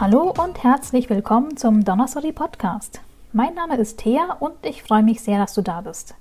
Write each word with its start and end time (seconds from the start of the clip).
Hallo 0.00 0.32
und 0.40 0.62
herzlich 0.62 1.10
willkommen 1.10 1.56
zum 1.56 1.84
Donnerstory 1.84 2.30
Podcast. 2.30 3.00
Mein 3.32 3.54
Name 3.54 3.76
ist 3.78 3.98
Thea 3.98 4.36
und 4.38 4.54
ich 4.62 4.84
freue 4.84 5.02
mich 5.02 5.22
sehr, 5.22 5.38
dass 5.38 5.54
du 5.54 5.60
da 5.60 5.80
bist. 5.80 6.14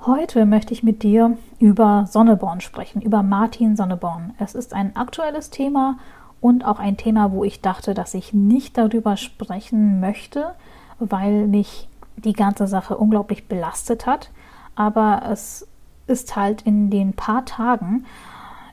Heute 0.00 0.44
möchte 0.44 0.72
ich 0.72 0.82
mit 0.82 1.04
dir 1.04 1.38
über 1.60 2.06
Sonneborn 2.10 2.60
sprechen, 2.60 3.00
über 3.00 3.22
Martin 3.22 3.76
Sonneborn. 3.76 4.34
Es 4.40 4.56
ist 4.56 4.74
ein 4.74 4.96
aktuelles 4.96 5.50
Thema 5.50 5.98
und 6.40 6.64
auch 6.64 6.80
ein 6.80 6.96
Thema, 6.96 7.30
wo 7.30 7.44
ich 7.44 7.60
dachte, 7.60 7.94
dass 7.94 8.12
ich 8.14 8.32
nicht 8.32 8.76
darüber 8.76 9.16
sprechen 9.16 10.00
möchte, 10.00 10.56
weil 10.98 11.46
mich 11.46 11.88
die 12.16 12.32
ganze 12.32 12.66
Sache 12.66 12.96
unglaublich 12.96 13.46
belastet 13.46 14.04
hat. 14.04 14.32
Aber 14.74 15.22
es 15.30 15.68
ist 16.08 16.34
halt 16.34 16.62
in 16.62 16.90
den 16.90 17.12
paar 17.12 17.44
Tagen, 17.44 18.04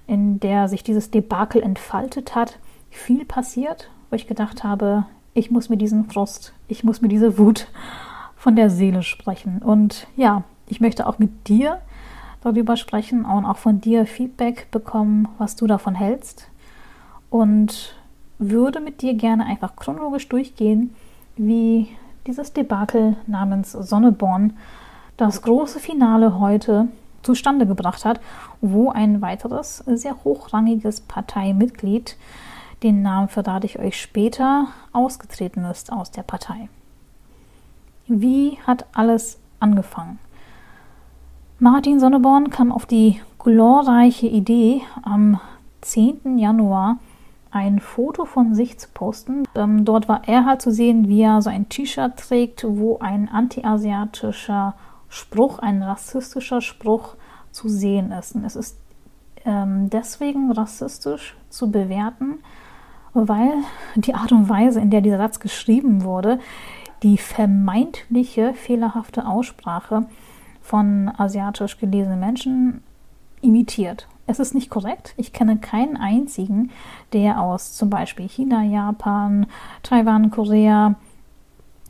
in 0.08 0.40
der 0.40 0.70
sich 0.70 0.81
dieses 0.81 1.12
Debakel 1.12 1.62
entfaltet 1.62 2.34
hat, 2.34 2.58
viel 2.90 3.23
passiert, 3.23 3.91
wo 4.10 4.16
ich 4.16 4.28
gedacht 4.28 4.64
habe, 4.64 5.06
ich 5.34 5.52
muss 5.52 5.70
mir 5.70 5.78
diesen 5.78 6.10
Frust, 6.10 6.54
ich 6.68 6.84
muss 6.84 7.02
mir 7.02 7.08
diese 7.08 7.38
Wut 7.38 7.68
von 8.36 8.56
der 8.56 8.70
Seele 8.70 9.04
sprechen. 9.04 9.60
Und 9.60 10.08
ja, 10.16 10.44
ich 10.68 10.82
möchte 10.82 11.08
auch 11.08 11.20
mit 11.20 11.48
dir 11.48 11.80
darüber 12.42 12.78
sprechen 12.78 13.26
und 13.26 13.46
auch 13.46 13.58
von 13.58 13.82
dir 13.82 14.06
Feedback 14.06 14.70
bekommen, 14.72 15.28
was 15.38 15.56
du 15.56 15.68
davon 15.68 15.96
hältst. 15.96 16.50
Und 17.30 17.96
würde 18.40 18.80
mit 18.80 19.02
dir 19.02 19.16
gerne 19.16 19.46
einfach 19.46 19.76
chronologisch 19.76 20.30
durchgehen, 20.30 20.96
wie 21.36 21.88
dieses 22.26 22.54
Debakel 22.54 23.16
namens 23.26 23.72
Sonneborn 23.72 24.54
das 25.18 25.42
große 25.42 25.80
Finale 25.80 26.40
heute 26.40 26.88
zustande 27.24 27.66
gebracht 27.66 28.05
hat, 28.05 28.20
wo 28.62 28.90
ein 28.90 29.22
weiteres 29.22 29.80
sehr 29.86 30.16
hochrangiges 30.24 31.02
Parteimitglied, 31.02 32.16
den 32.84 33.02
Namen 33.02 33.28
verrate 33.28 33.66
ich 33.66 33.80
euch 33.80 34.00
später, 34.00 34.68
ausgetreten 34.94 35.66
ist 35.66 35.92
aus 35.92 36.12
der 36.12 36.24
Partei. 36.24 36.70
Wie 38.08 38.58
hat 38.66 38.86
alles 38.94 39.40
angefangen? 39.60 40.20
Martin 41.60 42.00
Sonneborn 42.00 42.50
kam 42.52 42.72
auf 42.72 42.86
die 42.86 43.20
glorreiche 43.40 44.28
Idee, 44.28 44.82
am 45.02 45.40
10. 45.82 46.38
Januar 46.38 46.98
ein 47.50 47.80
Foto 47.80 48.26
von 48.26 48.54
sich 48.54 48.78
zu 48.78 48.90
posten. 48.94 49.44
Ähm, 49.55 49.84
dort 49.84 50.08
war 50.08 50.28
er 50.28 50.46
halt 50.46 50.62
zu 50.62 50.72
sehen, 50.72 51.08
wie 51.08 51.22
er 51.22 51.42
so 51.42 51.50
ein 51.50 51.70
T-Shirt 51.70 52.18
trägt, 52.18 52.64
wo 52.68 53.00
ein 53.00 53.30
antiasiatischer 53.30 54.76
Spruch, 55.10 55.60
ein 55.60 55.82
rassistischer 55.82 56.62
Spruch 56.62 57.16
zu 57.52 57.70
sehen 57.70 58.12
ist. 58.12 58.36
Und 58.36 58.46
es 58.46 58.55
ist 58.55 58.78
ähm, 59.46 59.90
deswegen 59.90 60.52
rassistisch 60.52 61.36
zu 61.50 61.72
bewerten, 61.72 62.40
weil 63.13 63.54
die 63.96 64.13
Art 64.13 64.31
und 64.31 64.50
Weise, 64.50 64.80
in 64.80 64.90
der 64.90 65.02
dieser 65.02 65.18
Satz 65.18 65.40
geschrieben 65.40 66.03
wurde, 66.03 66.40
die 67.03 67.18
vermeintliche 67.18 68.53
fehlerhafte 68.53 69.28
Aussprache 69.28 70.06
von 70.62 71.12
asiatisch 71.18 71.78
gelesenen 71.78 72.19
Menschen 72.19 72.84
imitiert. 73.41 74.08
Es 74.25 74.40
ist 74.40 74.53
nicht 74.53 74.69
korrekt. 74.69 75.14
Ich 75.16 75.31
kenne 75.31 75.58
keinen 75.58 75.96
einzigen, 75.96 76.72
der 77.14 77.41
aus 77.41 77.74
zum 77.74 77.90
Beispiel 77.90 78.28
China, 78.28 78.64
Japan, 78.64 79.46
Taiwan, 79.84 80.31
Korea, 80.31 80.96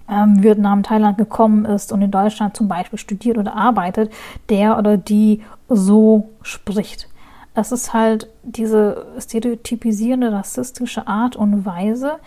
ähm, 0.08 0.44
Vietnam, 0.44 0.84
Thailand 0.84 1.18
gekommen 1.18 1.66
ist 1.66 1.92
und 1.92 2.02
in 2.02 2.12
Deutschland 2.12 2.56
zum 2.56 2.68
Beispiel 2.68 3.00
studiert 3.00 3.38
oder 3.38 3.56
arbeitet, 3.56 4.12
der 4.50 4.78
oder 4.78 4.98
die 4.98 5.42
so 5.68 6.30
spricht. 6.44 7.10
Es 7.58 7.72
ist 7.72 7.92
halt 7.92 8.30
diese 8.44 9.08
stereotypisierende 9.18 10.32
rassistische 10.32 11.08
Art 11.08 11.36
und 11.36 11.66
Weise, 11.66 12.20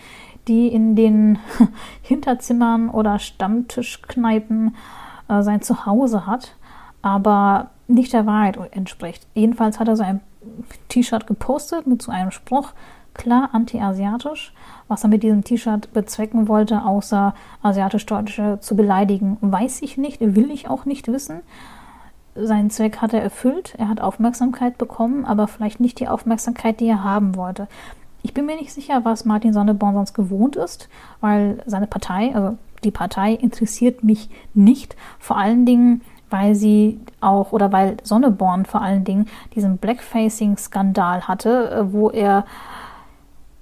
die 0.48 0.66
in 0.66 0.96
den 0.96 1.38
Hinterzimmern 2.02 2.90
oder 2.90 3.20
Stammtischkneipen 3.20 4.74
äh, 5.28 5.42
sein 5.42 5.62
Zuhause 5.62 6.26
hat, 6.26 6.56
aber 7.00 7.70
nicht 7.86 8.12
der 8.12 8.26
Wahrheit 8.26 8.58
entspricht. 8.72 9.24
Jedenfalls 9.34 9.78
hat 9.78 9.86
er 9.86 9.96
so 9.96 10.02
ein 10.02 10.20
T-Shirt 10.88 11.28
gepostet 11.28 11.86
mit 11.86 12.02
so 12.02 12.10
einem 12.10 12.32
Spruch, 12.32 12.72
klar 13.14 13.50
anti-asiatisch. 13.52 14.52
Was 14.88 15.04
er 15.04 15.10
mit 15.10 15.22
diesem 15.22 15.44
T-Shirt 15.44 15.92
bezwecken 15.92 16.48
wollte, 16.48 16.84
außer 16.84 17.34
asiatisch-deutsche 17.62 18.58
zu 18.60 18.74
beleidigen, 18.74 19.38
weiß 19.40 19.82
ich 19.82 19.96
nicht, 19.96 20.20
will 20.20 20.50
ich 20.50 20.68
auch 20.68 20.86
nicht 20.86 21.06
wissen. 21.06 21.42
Seinen 22.46 22.70
Zweck 22.70 22.98
hat 22.98 23.12
er 23.12 23.22
erfüllt, 23.22 23.74
er 23.78 23.88
hat 23.88 24.00
Aufmerksamkeit 24.00 24.78
bekommen, 24.78 25.24
aber 25.24 25.48
vielleicht 25.48 25.80
nicht 25.80 26.00
die 26.00 26.08
Aufmerksamkeit, 26.08 26.80
die 26.80 26.88
er 26.88 27.04
haben 27.04 27.36
wollte. 27.36 27.68
Ich 28.22 28.34
bin 28.34 28.46
mir 28.46 28.56
nicht 28.56 28.72
sicher, 28.72 29.04
was 29.04 29.24
Martin 29.24 29.52
Sonneborn 29.52 29.94
sonst 29.94 30.14
gewohnt 30.14 30.56
ist, 30.56 30.88
weil 31.20 31.62
seine 31.66 31.86
Partei, 31.86 32.34
also 32.34 32.58
die 32.84 32.90
Partei 32.90 33.34
interessiert 33.34 34.04
mich 34.04 34.28
nicht. 34.54 34.96
Vor 35.18 35.36
allen 35.36 35.64
Dingen, 35.64 36.02
weil 36.28 36.54
sie 36.54 37.00
auch 37.20 37.52
oder 37.52 37.72
weil 37.72 37.96
Sonneborn 38.02 38.64
vor 38.64 38.82
allen 38.82 39.04
Dingen 39.04 39.26
diesen 39.54 39.78
Blackfacing-Skandal 39.78 41.28
hatte, 41.28 41.70
äh, 41.70 41.92
wo 41.92 42.10
er 42.10 42.44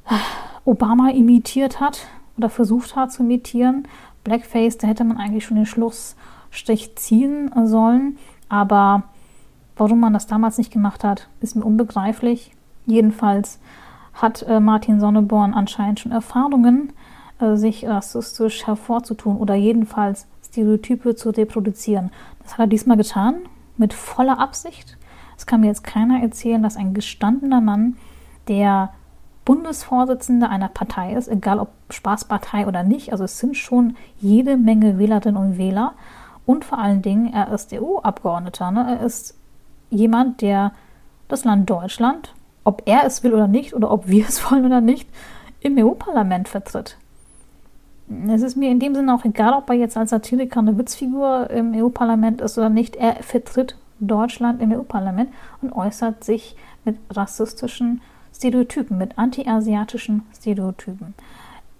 äh, 0.08 0.14
Obama 0.64 1.10
imitiert 1.10 1.80
hat 1.80 2.06
oder 2.36 2.50
versucht 2.50 2.94
hat 2.94 3.12
zu 3.12 3.22
imitieren. 3.22 3.88
Blackface, 4.24 4.78
da 4.78 4.86
hätte 4.86 5.04
man 5.04 5.16
eigentlich 5.16 5.44
schon 5.44 5.56
den 5.56 5.66
Schlussstrich 5.66 6.96
ziehen 6.96 7.50
sollen. 7.64 8.18
Aber 8.48 9.04
warum 9.76 10.00
man 10.00 10.12
das 10.12 10.26
damals 10.26 10.59
nicht 10.59 10.72
gemacht 10.72 11.04
hat, 11.04 11.28
ist 11.41 11.56
mir 11.56 11.64
unbegreiflich. 11.64 12.53
Jedenfalls 12.86 13.60
hat 14.14 14.42
äh, 14.42 14.60
Martin 14.60 15.00
Sonneborn 15.00 15.54
anscheinend 15.54 16.00
schon 16.00 16.12
Erfahrungen, 16.12 16.92
äh, 17.41 17.56
sich 17.56 17.87
rassistisch 17.87 18.66
hervorzutun 18.66 19.37
oder 19.37 19.54
jedenfalls 19.54 20.26
Stereotype 20.44 21.14
zu 21.14 21.31
reproduzieren. 21.31 22.10
Das 22.42 22.53
hat 22.53 22.60
er 22.60 22.66
diesmal 22.66 22.97
getan, 22.97 23.37
mit 23.76 23.94
voller 23.94 24.38
Absicht. 24.38 24.97
Es 25.37 25.47
kann 25.47 25.60
mir 25.60 25.69
jetzt 25.69 25.84
keiner 25.84 26.20
erzählen, 26.20 26.62
dass 26.62 26.76
ein 26.76 26.94
gestandener 26.94 27.60
Mann, 27.60 27.97
der 28.48 28.91
Bundesvorsitzender 29.44 30.50
einer 30.50 30.69
Partei 30.69 31.14
ist, 31.14 31.28
egal 31.28 31.58
ob 31.58 31.70
Spaßpartei 31.91 32.66
oder 32.66 32.82
nicht, 32.82 33.12
also 33.12 33.25
es 33.25 33.38
sind 33.38 33.56
schon 33.56 33.97
jede 34.19 34.56
Menge 34.56 34.98
Wählerinnen 34.98 35.41
und 35.41 35.58
Wähler 35.58 35.92
und 36.48 36.64
vor 36.64 36.78
allen 36.78 37.03
Dingen, 37.03 37.31
er 37.31 37.53
ist 37.53 37.75
EU-Abgeordneter. 37.75 38.70
Ne? 38.70 38.98
Er 38.98 39.04
ist 39.04 39.36
jemand, 39.91 40.41
der 40.41 40.72
das 41.28 41.44
Land 41.44 41.69
Deutschland, 41.69 42.32
ob 42.64 42.84
er 42.86 43.04
es 43.04 43.22
will 43.22 43.34
oder 43.34 43.47
nicht, 43.47 43.75
oder 43.75 43.91
ob 43.91 44.09
wir 44.09 44.25
es 44.28 44.50
wollen 44.50 44.64
oder 44.64 44.81
nicht, 44.81 45.06
im 45.60 45.76
EU-Parlament 45.76 46.48
vertritt. 46.48 46.97
Es 48.28 48.41
ist 48.41 48.56
mir 48.56 48.70
in 48.70 48.81
dem 48.81 48.94
Sinne 48.94 49.14
auch 49.14 49.26
egal, 49.26 49.53
ob 49.53 49.69
er 49.69 49.76
jetzt 49.76 49.98
als 49.98 50.08
Satiriker 50.08 50.60
eine 50.60 50.78
Witzfigur 50.78 51.50
im 51.50 51.75
EU-Parlament 51.75 52.41
ist 52.41 52.56
oder 52.56 52.70
nicht. 52.70 52.97
Er 52.97 53.16
vertritt 53.16 53.76
Deutschland 54.00 54.62
im 54.62 54.72
EU-Parlament 54.72 55.28
und 55.60 55.72
äußert 55.72 56.25
sich 56.25 56.56
mit 56.87 56.97
rassistischen 57.10 58.00
Stereotypen, 58.34 58.97
mit 58.97 59.19
anti-asiatischen 59.19 60.22
Stereotypen. 60.34 61.12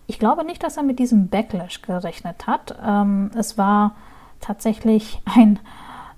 Ich 0.07 0.19
glaube 0.19 0.45
nicht, 0.45 0.62
dass 0.62 0.77
er 0.77 0.83
mit 0.83 0.99
diesem 0.99 1.28
Backlash 1.28 1.81
gerechnet 1.81 2.47
hat. 2.47 2.78
Ähm, 2.87 3.31
es 3.34 3.57
war 3.57 3.95
tatsächlich 4.41 5.21
ein, 5.25 5.59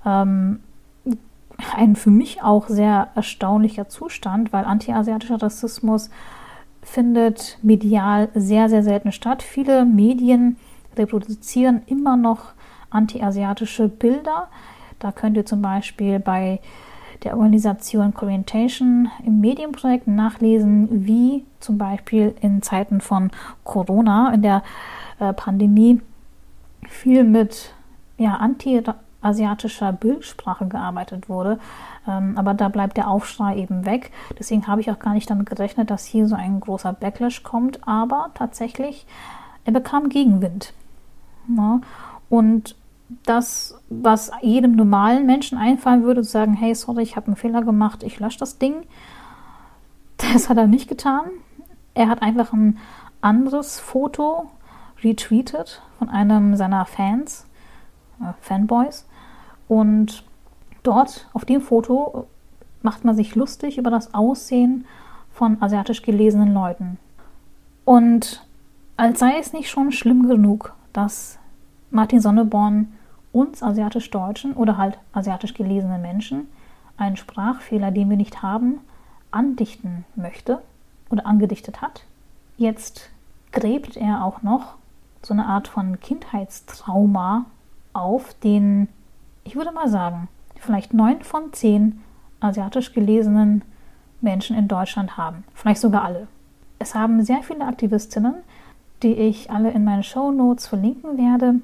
ähm, 0.05 0.61
ein 1.75 1.97
für 1.97 2.11
mich 2.11 2.43
auch 2.43 2.69
sehr 2.69 3.09
erstaunlicher 3.15 3.89
Zustand, 3.89 4.53
weil 4.53 4.65
anti-asiatischer 4.65 5.43
Rassismus 5.43 6.11
findet 6.83 7.59
medial 7.63 8.29
sehr, 8.35 8.69
sehr 8.69 8.83
selten 8.83 9.13
statt. 9.13 9.43
Viele 9.43 9.85
Medien 9.85 10.57
reproduzieren 10.97 11.83
immer 11.87 12.17
noch 12.17 12.53
anti-asiatische 12.91 13.89
Bilder. 13.89 14.49
Da 14.99 15.13
könnt 15.13 15.37
ihr 15.37 15.47
zum 15.47 15.63
Beispiel 15.63 16.19
bei 16.19 16.61
der 17.23 17.37
Organisation 17.37 18.15
Orientation 18.17 19.11
im 19.25 19.41
Medienprojekt 19.41 20.07
nachlesen, 20.07 21.07
wie 21.07 21.45
zum 21.61 21.77
Beispiel 21.77 22.35
in 22.41 22.63
Zeiten 22.63 23.01
von 23.01 23.31
Corona, 23.63 24.33
in 24.33 24.43
der 24.43 24.63
äh, 25.19 25.33
Pandemie, 25.33 26.01
viel 26.89 27.25
mit 27.25 27.75
ja, 28.21 28.37
anti-asiatischer 28.37 29.93
Bildsprache 29.95 30.69
gearbeitet 30.69 31.31
wurde. 31.31 31.59
Ähm, 32.07 32.37
aber 32.37 32.53
da 32.53 32.69
bleibt 32.69 32.99
der 32.99 33.09
Aufschrei 33.09 33.57
eben 33.57 33.87
weg. 33.87 34.13
Deswegen 34.39 34.67
habe 34.67 34.83
ich 34.83 34.91
auch 34.91 34.99
gar 34.99 35.15
nicht 35.15 35.31
damit 35.31 35.49
gerechnet, 35.49 35.91
dass 35.91 36.05
hier 36.05 36.29
so 36.29 36.35
ein 36.35 36.61
großer 36.61 36.93
Backlash 36.93 37.43
kommt. 37.43 37.89
Aber 37.89 38.31
tatsächlich, 38.35 39.07
er 39.65 39.73
bekam 39.73 40.11
Gegenwind. 40.11 40.75
Ja, 41.49 41.81
und 42.29 42.77
das, 43.25 43.75
was 43.89 44.31
jedem 44.43 44.77
normalen 44.77 45.25
Menschen 45.25 45.57
einfallen 45.57 46.05
würde, 46.05 46.23
zu 46.23 46.31
sagen, 46.31 46.53
hey, 46.53 46.75
sorry, 46.75 47.03
ich 47.03 47.17
habe 47.17 47.29
einen 47.29 47.37
Fehler 47.37 47.63
gemacht, 47.63 48.03
ich 48.03 48.21
lösche 48.21 48.39
das 48.39 48.59
Ding, 48.59 48.83
das 50.19 50.51
hat 50.51 50.59
er 50.59 50.67
nicht 50.67 50.89
getan. 50.89 51.23
Er 51.95 52.09
hat 52.09 52.21
einfach 52.21 52.53
ein 52.53 52.79
anderes 53.23 53.81
Foto 53.81 54.51
retweetet 55.03 55.83
von 55.99 56.11
einem 56.11 56.55
seiner 56.57 56.85
Fans, 56.85 57.47
äh, 58.21 58.33
Fanboys. 58.41 59.07
Und 59.69 60.25
Dort 60.83 61.29
auf 61.33 61.45
dem 61.45 61.61
Foto 61.61 62.27
macht 62.83 63.05
man 63.05 63.15
sich 63.15 63.35
lustig 63.35 63.77
über 63.77 63.91
das 63.91 64.15
Aussehen 64.15 64.87
von 65.33 65.61
asiatisch 65.63 66.03
gelesenen 66.03 66.55
Leuten. 66.55 66.99
Und 67.85 68.47
als 68.97 69.19
sei 69.19 69.39
es 69.39 69.53
nicht 69.53 69.69
schon 69.71 69.93
schlimm 69.93 70.27
genug, 70.29 70.75
dass 70.93 71.39
Martin 71.91 72.21
Sonneborn 72.21 72.93
uns 73.33 73.63
asiatisch-deutschen 73.63 74.55
oder 74.55 74.77
halt 74.77 74.99
asiatisch 75.13 75.55
gelesenen 75.55 76.01
Menschen 76.01 76.49
einen 76.97 77.17
Sprachfehler, 77.17 77.91
den 77.91 78.11
wir 78.11 78.17
nicht 78.17 78.43
haben, 78.43 78.81
andichten 79.31 80.05
möchte 80.17 80.61
oder 81.11 81.27
angedichtet 81.27 81.81
hat. 81.81 82.05
Jetzt 82.57 83.11
gräbt 83.53 83.97
er 83.97 84.25
auch 84.25 84.43
noch 84.43 84.75
so 85.23 85.35
eine 85.35 85.47
Art 85.47 85.69
von 85.69 86.01
Kindheitstrauma 86.01 87.47
auf, 87.93 88.35
den, 88.35 88.89
ich 89.45 89.57
würde 89.57 89.73
mal 89.73 89.89
sagen, 89.89 90.29
vielleicht 90.57 90.95
neun 90.95 91.23
von 91.23 91.53
zehn 91.53 92.01
asiatisch 92.41 92.93
gelesenen 92.93 93.63
Menschen 94.21 94.57
in 94.57 94.69
Deutschland 94.69 95.17
haben. 95.17 95.45
Vielleicht 95.55 95.81
sogar 95.81 96.05
alle. 96.05 96.29
Es 96.79 96.95
haben 96.95 97.25
sehr 97.25 97.43
viele 97.43 97.67
Aktivistinnen, 97.67 98.35
die 99.03 99.15
ich 99.15 99.51
alle 99.51 99.71
in 99.71 99.85
meinen 99.85 100.03
Show 100.03 100.31
Notes 100.31 100.67
verlinken 100.67 101.19
werde, 101.19 101.57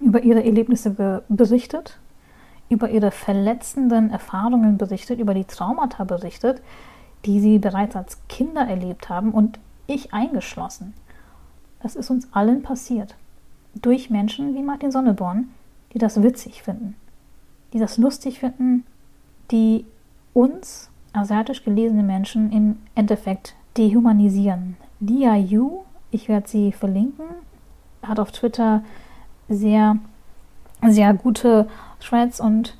über 0.00 0.22
ihre 0.22 0.44
Erlebnisse 0.44 1.22
berichtet, 1.28 1.98
über 2.68 2.90
ihre 2.90 3.10
verletzenden 3.10 4.10
Erfahrungen 4.10 4.78
berichtet, 4.78 5.20
über 5.20 5.34
die 5.34 5.44
Traumata 5.44 6.04
berichtet, 6.04 6.62
die 7.24 7.40
sie 7.40 7.58
bereits 7.58 7.96
als 7.96 8.18
Kinder 8.28 8.62
erlebt 8.62 9.08
haben 9.08 9.32
und 9.32 9.58
ich 9.86 10.12
eingeschlossen. 10.12 10.94
Das 11.82 11.96
ist 11.96 12.10
uns 12.10 12.28
allen 12.32 12.62
passiert. 12.62 13.16
Durch 13.74 14.10
Menschen 14.10 14.54
wie 14.54 14.62
Martin 14.62 14.90
Sonneborn, 14.90 15.48
die 15.92 15.98
das 15.98 16.22
witzig 16.22 16.62
finden, 16.62 16.96
die 17.72 17.78
das 17.78 17.98
lustig 17.98 18.40
finden, 18.40 18.84
die 19.50 19.84
uns, 20.32 20.90
asiatisch 21.12 21.64
gelesene 21.64 22.02
Menschen, 22.02 22.52
im 22.52 22.78
Endeffekt 22.94 23.54
dehumanisieren. 23.76 24.76
Lia 25.00 25.36
Yu, 25.36 25.80
ich 26.10 26.28
werde 26.28 26.48
sie 26.48 26.72
verlinken, 26.72 27.26
hat 28.02 28.18
auf 28.18 28.32
Twitter 28.32 28.82
sehr, 29.48 29.98
sehr 30.86 31.14
gute 31.14 31.68
Threads 32.00 32.40
und 32.40 32.76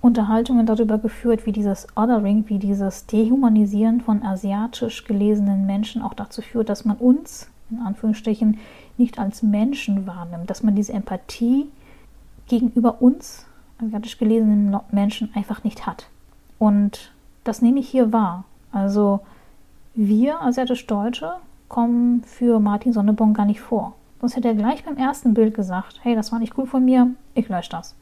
Unterhaltungen 0.00 0.66
darüber 0.66 0.98
geführt, 0.98 1.46
wie 1.46 1.52
dieses 1.52 1.86
Othering, 1.96 2.44
wie 2.48 2.58
dieses 2.58 3.06
Dehumanisieren 3.06 4.00
von 4.00 4.22
asiatisch 4.22 5.04
gelesenen 5.04 5.64
Menschen 5.64 6.02
auch 6.02 6.14
dazu 6.14 6.42
führt, 6.42 6.68
dass 6.68 6.84
man 6.84 6.96
uns, 6.96 7.48
in 7.70 7.78
Anführungsstrichen, 7.78 8.58
nicht 8.98 9.18
als 9.18 9.42
Menschen 9.42 10.06
wahrnimmt, 10.06 10.50
dass 10.50 10.62
man 10.62 10.74
diese 10.74 10.92
Empathie 10.92 11.66
gegenüber 12.48 13.02
uns, 13.02 13.46
asiatisch 13.82 14.18
gelesenen 14.18 14.76
Menschen, 14.90 15.30
einfach 15.34 15.64
nicht 15.64 15.86
hat. 15.86 16.08
Und 16.58 17.12
das 17.44 17.62
nehme 17.62 17.80
ich 17.80 17.88
hier 17.88 18.12
wahr. 18.12 18.44
Also 18.70 19.20
wir 19.94 20.40
asiatisch-Deutsche 20.40 21.34
kommen 21.68 22.22
für 22.24 22.60
Martin 22.60 22.92
Sonneborn 22.92 23.34
gar 23.34 23.46
nicht 23.46 23.60
vor. 23.60 23.94
Sonst 24.20 24.36
hätte 24.36 24.48
er 24.48 24.54
gleich 24.54 24.84
beim 24.84 24.96
ersten 24.96 25.34
Bild 25.34 25.54
gesagt, 25.54 26.00
hey, 26.02 26.14
das 26.14 26.30
war 26.30 26.38
nicht 26.38 26.56
cool 26.56 26.66
von 26.66 26.84
mir, 26.84 27.08
ich 27.34 27.48
lösche 27.48 27.70
das. 27.70 27.96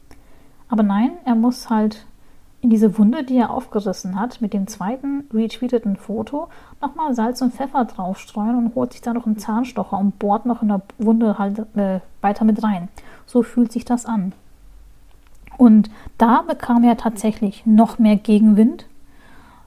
Aber 0.69 0.83
nein, 0.83 1.13
er 1.25 1.35
muss 1.35 1.71
halt 1.71 2.05
diese 2.63 2.99
Wunde, 2.99 3.25
die 3.25 3.39
er 3.39 3.51
aufgerissen 3.51 4.21
hat, 4.21 4.41
mit 4.41 4.53
dem 4.53 4.67
zweiten 4.67 5.25
retweeteten 5.33 5.97
Foto 5.97 6.49
nochmal 6.83 7.15
Salz 7.15 7.41
und 7.41 7.55
Pfeffer 7.55 7.87
draufstreuen 7.87 8.57
und 8.57 8.75
holt 8.75 8.93
sich 8.93 9.01
da 9.01 9.15
noch 9.15 9.27
einen 9.27 9.39
Zahnstocher 9.39 9.97
und 9.97 10.19
bohrt 10.19 10.45
noch 10.45 10.61
in 10.63 10.69
der 10.69 10.83
Wunde 10.99 11.39
halt 11.39 11.61
äh, 11.77 12.01
weiter 12.21 12.45
mit 12.45 12.63
rein. 12.63 12.89
So 13.25 13.43
fühlt 13.43 13.73
sich 13.73 13.85
das 13.85 14.05
an. 14.05 14.33
Und 15.57 15.91
da 16.19 16.43
bekam 16.43 16.85
er 16.85 16.97
tatsächlich 16.97 17.65
noch 17.65 17.99
mehr 17.99 18.17
Gegenwind. 18.17 18.87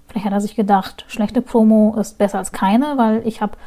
Vielleicht 0.08 0.26
hat 0.26 0.34
er 0.34 0.42
sich 0.42 0.56
gedacht, 0.56 1.06
schlechte 1.08 1.42
Promo 1.42 1.96
ist 2.00 2.18
besser 2.20 2.38
als 2.38 2.52
keine, 2.52 2.98
weil 2.98 3.26
ich 3.26 3.42
habe 3.42 3.58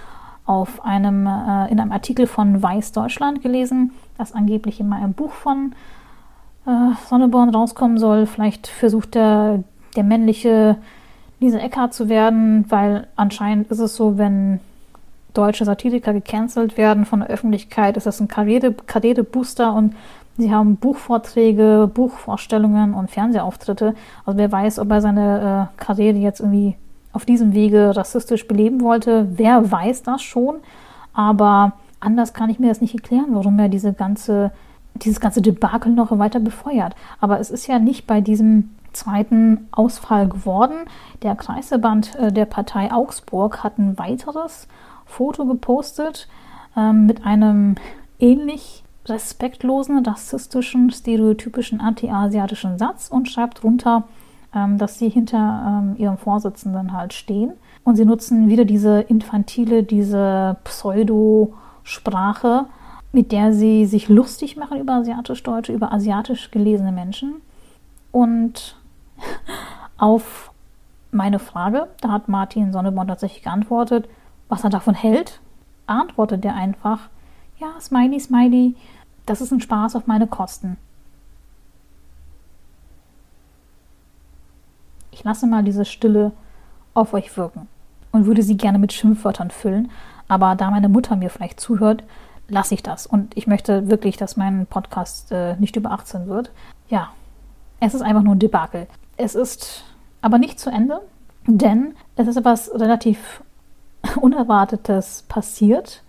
auf 0.45 0.85
einem, 0.85 1.27
äh, 1.27 1.71
in 1.71 1.81
einem 1.81 1.93
Artikel 1.93 2.29
von 2.29 2.63
Weiß 2.63 2.93
Deutschland 2.93 3.43
gelesen, 3.43 3.93
dass 4.19 4.33
angeblich 4.33 4.79
immer 4.79 4.97
ein 4.97 5.13
Buch 5.13 5.33
von 5.33 5.75
äh, 6.67 6.95
Sonneborn 7.09 7.51
rauskommen 7.51 7.99
soll. 7.99 8.27
Vielleicht 8.27 8.67
versucht 8.67 9.15
der, 9.15 9.63
der 9.95 10.05
männliche 10.05 10.77
Lisa 11.41 11.59
Eckhardt 11.59 11.95
zu 11.95 12.09
werden, 12.09 12.65
weil 12.69 13.07
anscheinend 13.17 13.71
ist 13.71 13.79
es 13.79 13.97
so, 13.97 14.19
wenn 14.19 14.61
deutsche 15.35 15.65
Satiriker 15.65 16.13
gecancelt 16.13 16.79
werden 16.79 17.05
von 17.05 17.21
der 17.21 17.29
Öffentlichkeit, 17.29 17.97
ist 17.97 18.07
das 18.07 18.21
ein 18.21 18.29
Karriere-Booster 18.29 19.75
und 19.75 19.95
sie 20.39 20.53
haben 20.53 20.77
Buchvorträge, 20.77 21.91
Buchvorstellungen 21.93 22.95
und 22.95 23.11
Fernsehauftritte. 23.11 23.95
Also 24.25 24.39
wer 24.39 24.51
weiß, 24.51 24.79
ob 24.79 24.91
er 24.91 25.01
seine 25.03 25.71
äh, 25.79 25.83
Karriere 25.83 26.17
jetzt 26.17 26.41
irgendwie 26.41 26.77
auf 27.13 27.25
diesem 27.25 27.55
Wege 27.55 27.97
rassistisch 27.97 28.47
beleben 28.49 28.81
wollte. 28.81 29.29
Wer 29.37 29.71
weiß 29.71 30.03
das 30.03 30.23
schon? 30.23 30.57
Aber 31.13 31.73
anders 32.01 32.35
kann 32.35 32.51
ich 32.51 32.59
mir 32.59 32.69
das 32.69 32.81
nicht 32.81 32.95
erklären, 32.95 33.29
warum 33.31 33.59
er 33.59 33.69
diese 33.69 33.93
ganze 33.93 34.53
dieses 35.03 35.21
ganze 35.21 35.43
Debakel 35.43 35.93
noch 35.93 36.17
weiter 36.19 36.41
befeuert. 36.41 36.95
Aber 37.21 37.41
es 37.41 37.51
ist 37.51 37.67
ja 37.67 37.79
nicht 37.79 38.07
bei 38.07 38.21
diesem 38.21 38.71
zweiten 38.93 39.69
Ausfall 39.73 40.29
geworden. 40.29 40.75
Der 41.23 41.37
Kreisverband 41.37 42.17
äh, 42.17 42.33
der 42.33 42.47
Partei 42.47 42.93
Augsburg 42.93 43.63
hat 43.63 43.79
ein 43.79 43.99
weiteres 43.99 44.69
Foto 45.05 45.47
gepostet 45.47 46.29
äh, 46.77 46.93
mit 46.93 47.25
einem 47.25 47.77
ähnlich 48.19 48.83
respektlosen, 49.07 50.05
rassistischen, 50.05 50.91
stereotypischen, 50.91 51.81
anti-asiatischen 51.81 52.79
Satz 52.79 53.09
und 53.09 53.29
schreibt 53.29 53.63
drunter, 53.63 54.05
ähm, 54.55 54.79
dass 54.79 54.99
sie 54.99 55.09
hinter 55.09 55.83
ähm, 55.85 55.97
ihrem 55.97 56.19
Vorsitzenden 56.19 56.93
halt 56.93 57.13
stehen. 57.13 57.53
Und 57.85 57.95
sie 57.97 58.05
nutzen 58.05 58.49
wieder 58.49 58.65
diese 58.65 59.01
infantile, 59.03 59.85
diese 59.85 60.57
Pseudo-Sprache, 60.65 62.67
mit 63.17 63.33
der 63.33 63.55
sie 63.55 63.87
sich 63.87 64.11
lustig 64.11 64.59
machen 64.59 64.79
über 64.79 64.93
asiatisch-deutsche, 64.93 65.73
über 65.73 65.91
asiatisch 65.91 66.51
gelesene 66.51 66.93
Menschen. 66.93 67.37
Und 68.13 68.77
auf 69.97 70.53
meine 71.13 71.39
Frage, 71.39 71.89
da 72.03 72.11
hat 72.11 72.29
Martin 72.29 72.75
Sonneborn 72.75 73.09
tatsächlich 73.09 73.43
geantwortet, 73.43 74.07
was 74.51 74.65
er 74.65 74.69
davon 74.69 74.95
hält, 74.95 75.41
antwortet 75.87 76.45
er 76.45 76.57
einfach, 76.57 77.09
ja, 77.59 77.69
Smiley, 77.81 78.21
Smiley, 78.21 78.77
das 79.25 79.41
ist 79.41 79.51
ein 79.51 79.63
Spaß 79.63 79.97
auf 79.97 80.07
meine 80.07 80.27
Kosten. 80.27 80.77
Ich 85.11 85.25
lasse 85.25 85.47
mal 85.47 85.65
diese 85.65 85.87
Stille 85.87 86.33
auf 86.93 87.15
euch 87.15 87.35
wirken 87.39 87.67
und 88.13 88.27
würde 88.27 88.43
sie 88.43 88.59
gerne 88.59 88.79
mit 88.79 88.93
Schimpfwörtern 88.93 89.51
füllen, 89.51 89.91
aber 90.29 90.55
da 90.55 90.71
meine 90.71 90.91
Mutter 90.91 91.17
mir 91.17 91.31
vielleicht 91.31 91.61
zuhört, 91.61 92.05
lasse 92.49 92.75
ich 92.75 92.83
das. 92.83 93.07
Und 93.07 93.37
ich 93.37 93.47
möchte 93.47 93.89
wirklich, 93.89 94.17
dass 94.17 94.37
mein 94.37 94.67
Podcast 94.67 95.33
äh, 95.33 95.57
nicht 95.57 95.77
über 95.77 95.91
18 95.91 96.27
wird. 96.27 96.51
Ja, 96.89 97.11
es 97.81 97.95
ist 97.95 98.03
einfach 98.03 98.23
nur 98.23 98.35
ein 98.35 98.39
Debakel. 98.39 98.87
Es 99.17 99.35
ist 99.35 99.85
aber 100.21 100.39
nicht 100.39 100.59
zu 100.59 100.71
Ende, 100.71 101.01
denn 101.47 101.95
es 102.17 102.29
ist 102.29 102.37
etwas 102.37 102.71
relativ 102.75 103.43
Unerwartetes 104.21 105.25
passiert, 105.29 106.03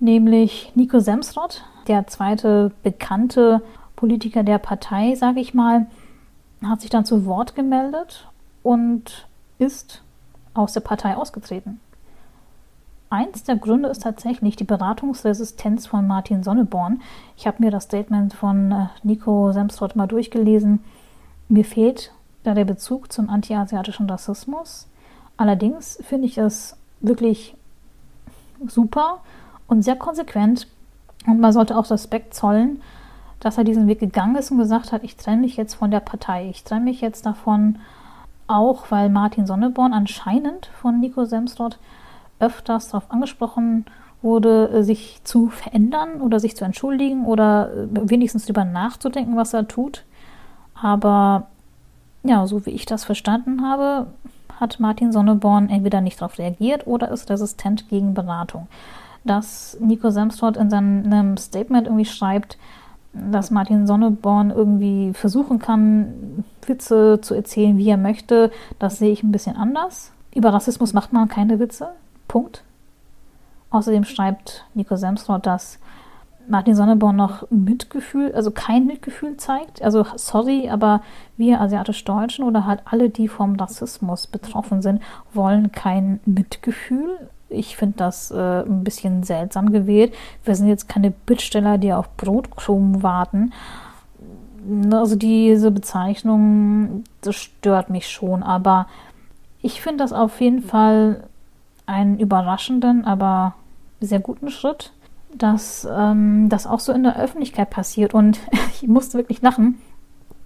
nämlich 0.00 0.72
Nico 0.74 1.00
Semsrott, 1.00 1.64
der 1.86 2.06
zweite 2.06 2.72
bekannte 2.82 3.62
Politiker 3.96 4.42
der 4.42 4.58
Partei, 4.58 5.14
sage 5.14 5.40
ich 5.40 5.54
mal, 5.54 5.86
hat 6.62 6.80
sich 6.80 6.90
dann 6.90 7.04
zu 7.04 7.26
Wort 7.26 7.54
gemeldet 7.54 8.28
und 8.62 9.26
ist 9.58 10.02
aus 10.54 10.72
der 10.72 10.80
Partei 10.80 11.16
ausgetreten. 11.16 11.80
Eins 13.10 13.44
der 13.44 13.56
Gründe 13.56 13.88
ist 13.88 14.02
tatsächlich 14.02 14.56
die 14.56 14.64
Beratungsresistenz 14.64 15.86
von 15.86 16.06
Martin 16.06 16.42
Sonneborn. 16.42 17.00
Ich 17.36 17.46
habe 17.46 17.62
mir 17.62 17.70
das 17.70 17.84
Statement 17.84 18.34
von 18.34 18.72
äh, 18.72 18.86
Nico 19.02 19.52
Semstrott 19.52 19.94
mal 19.94 20.06
durchgelesen. 20.06 20.82
Mir 21.48 21.64
fehlt 21.64 22.12
da 22.42 22.54
der 22.54 22.64
Bezug 22.64 23.12
zum 23.12 23.30
antiasiatischen 23.30 24.08
Rassismus. 24.08 24.88
Allerdings 25.36 25.98
finde 26.02 26.26
ich 26.26 26.38
es 26.38 26.76
wirklich 27.00 27.56
super 28.66 29.20
und 29.66 29.82
sehr 29.82 29.96
konsequent. 29.96 30.66
Und 31.26 31.40
man 31.40 31.52
sollte 31.52 31.76
auch 31.76 31.90
Respekt 31.90 32.34
zollen, 32.34 32.82
dass 33.40 33.58
er 33.58 33.64
diesen 33.64 33.86
Weg 33.86 34.00
gegangen 34.00 34.36
ist 34.36 34.50
und 34.50 34.58
gesagt 34.58 34.92
hat, 34.92 35.04
ich 35.04 35.16
trenne 35.16 35.42
mich 35.42 35.56
jetzt 35.56 35.74
von 35.74 35.90
der 35.90 36.00
Partei. 36.00 36.48
Ich 36.48 36.64
trenne 36.64 36.84
mich 36.84 37.00
jetzt 37.00 37.26
davon, 37.26 37.78
auch 38.46 38.90
weil 38.90 39.08
Martin 39.08 39.46
Sonneborn 39.46 39.92
anscheinend 39.92 40.66
von 40.80 41.00
Nico 41.00 41.24
Semstrott 41.24 41.78
öfters 42.44 42.88
darauf 42.88 43.10
angesprochen 43.10 43.84
wurde, 44.22 44.70
äh, 44.70 44.82
sich 44.82 45.20
zu 45.24 45.48
verändern 45.48 46.20
oder 46.20 46.40
sich 46.40 46.56
zu 46.56 46.64
entschuldigen 46.64 47.26
oder 47.26 47.70
äh, 47.70 48.10
wenigstens 48.10 48.46
darüber 48.46 48.64
nachzudenken, 48.64 49.36
was 49.36 49.54
er 49.54 49.68
tut. 49.68 50.04
Aber 50.74 51.48
ja, 52.24 52.46
so 52.46 52.66
wie 52.66 52.70
ich 52.70 52.86
das 52.86 53.04
verstanden 53.04 53.62
habe, 53.62 54.06
hat 54.58 54.80
Martin 54.80 55.12
Sonneborn 55.12 55.68
entweder 55.68 56.00
nicht 56.00 56.20
darauf 56.20 56.38
reagiert 56.38 56.86
oder 56.86 57.10
ist 57.10 57.30
resistent 57.30 57.88
gegen 57.88 58.14
Beratung. 58.14 58.66
Dass 59.24 59.76
Nico 59.80 60.10
Semstrott 60.10 60.56
in 60.56 60.70
seinem 60.70 61.36
Statement 61.36 61.86
irgendwie 61.86 62.04
schreibt, 62.04 62.58
dass 63.12 63.50
Martin 63.50 63.86
Sonneborn 63.86 64.50
irgendwie 64.50 65.12
versuchen 65.12 65.58
kann, 65.58 66.44
Witze 66.66 67.20
zu 67.20 67.34
erzählen, 67.34 67.76
wie 67.76 67.88
er 67.88 67.96
möchte, 67.96 68.50
das 68.78 68.98
sehe 68.98 69.12
ich 69.12 69.22
ein 69.22 69.32
bisschen 69.32 69.56
anders. 69.56 70.12
Über 70.34 70.52
Rassismus 70.52 70.92
macht 70.92 71.12
man 71.12 71.28
keine 71.28 71.60
Witze. 71.60 71.90
Punkt. 72.34 72.64
Außerdem 73.70 74.02
schreibt 74.02 74.64
Nico 74.74 74.96
Semsrott, 74.96 75.46
dass 75.46 75.78
Martin 76.48 76.74
Sonneborn 76.74 77.14
noch 77.14 77.48
Mitgefühl, 77.50 78.34
also 78.34 78.50
kein 78.50 78.86
Mitgefühl 78.86 79.36
zeigt. 79.36 79.80
Also 79.82 80.04
sorry, 80.16 80.68
aber 80.68 81.00
wir 81.36 81.60
asiatisch-Deutschen 81.60 82.44
oder 82.44 82.66
halt 82.66 82.80
alle, 82.86 83.08
die 83.08 83.28
vom 83.28 83.54
Rassismus 83.54 84.26
betroffen 84.26 84.82
sind, 84.82 85.00
wollen 85.32 85.70
kein 85.70 86.18
Mitgefühl. 86.24 87.28
Ich 87.48 87.76
finde 87.76 87.98
das 87.98 88.32
äh, 88.32 88.62
ein 88.62 88.82
bisschen 88.82 89.22
seltsam 89.22 89.70
gewählt. 89.70 90.12
Wir 90.42 90.56
sind 90.56 90.66
jetzt 90.66 90.88
keine 90.88 91.12
Bittsteller, 91.12 91.78
die 91.78 91.92
auf 91.92 92.16
Brotkrumen 92.16 93.04
warten. 93.04 93.52
Also 94.90 95.14
diese 95.14 95.70
Bezeichnung, 95.70 97.04
das 97.20 97.36
stört 97.36 97.90
mich 97.90 98.08
schon, 98.08 98.42
aber 98.42 98.88
ich 99.62 99.80
finde 99.80 100.02
das 100.02 100.12
auf 100.12 100.40
jeden 100.40 100.62
Fall 100.62 101.28
einen 101.86 102.18
überraschenden, 102.18 103.04
aber 103.04 103.54
sehr 104.00 104.20
guten 104.20 104.50
Schritt 104.50 104.92
dass 105.36 105.86
ähm, 105.90 106.48
das 106.48 106.66
auch 106.66 106.80
so 106.80 106.92
in 106.92 107.02
der 107.02 107.18
Öffentlichkeit 107.18 107.70
passiert. 107.70 108.14
Und 108.14 108.40
ich 108.82 108.88
musste 108.88 109.18
wirklich 109.18 109.42
lachen. 109.42 109.80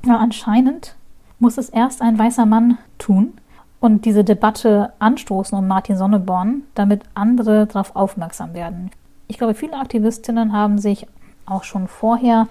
Ja, 0.05 0.17
anscheinend 0.17 0.97
muss 1.39 1.59
es 1.59 1.69
erst 1.69 2.03
ein 2.03 2.19
weißer 2.19 2.47
Mann 2.47 2.79
tun 2.99 3.35
und 3.81 4.05
diese 4.05 4.25
Debatte 4.25 4.93
anstoßen 4.99 5.57
um 5.57 5.69
Martin 5.69 5.97
Sonneborn, 5.97 6.63
damit 6.75 7.03
andere 7.15 7.67
darauf 7.67 7.95
aufmerksam 7.95 8.55
werden. 8.55 8.91
Ich 9.29 9.39
glaube, 9.39 9.55
viele 9.55 9.77
Aktivistinnen 9.77 10.53
haben 10.53 10.79
sich 10.79 11.07
auch 11.47 11.65
schon 11.65 11.87
vorher 11.87 12.49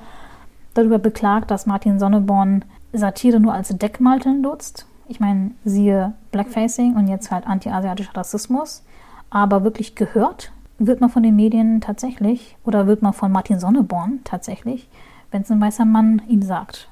darüber 0.73 0.99
beklagt, 0.99 1.51
dass 1.51 1.65
Martin 1.65 1.99
Sonneborn 1.99 2.63
Satire 2.93 3.39
nur 3.39 3.53
als 3.53 3.69
Deckmantel 3.69 4.33
nutzt. 4.33 4.85
Ich 5.07 5.19
meine, 5.19 5.51
siehe 5.63 6.13
Blackfacing 6.31 6.95
und 6.95 7.07
jetzt 7.07 7.31
halt 7.31 7.47
anti-asiatischer 7.47 8.15
Rassismus. 8.15 8.83
Aber 9.29 9.63
wirklich 9.63 9.95
gehört 9.95 10.51
wird 10.79 11.01
man 11.01 11.09
von 11.09 11.23
den 11.23 11.35
Medien 11.35 11.81
tatsächlich 11.81 12.55
oder 12.63 12.87
wird 12.87 13.01
man 13.01 13.13
von 13.13 13.31
Martin 13.31 13.59
Sonneborn 13.59 14.19
tatsächlich, 14.23 14.87
wenn 15.31 15.41
es 15.41 15.51
ein 15.51 15.61
weißer 15.61 15.85
Mann 15.85 16.21
ihm 16.27 16.41
sagt. 16.41 16.89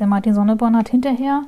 Denn 0.00 0.08
Martin 0.08 0.34
Sonneborn 0.34 0.76
hat 0.76 0.88
hinterher 0.88 1.42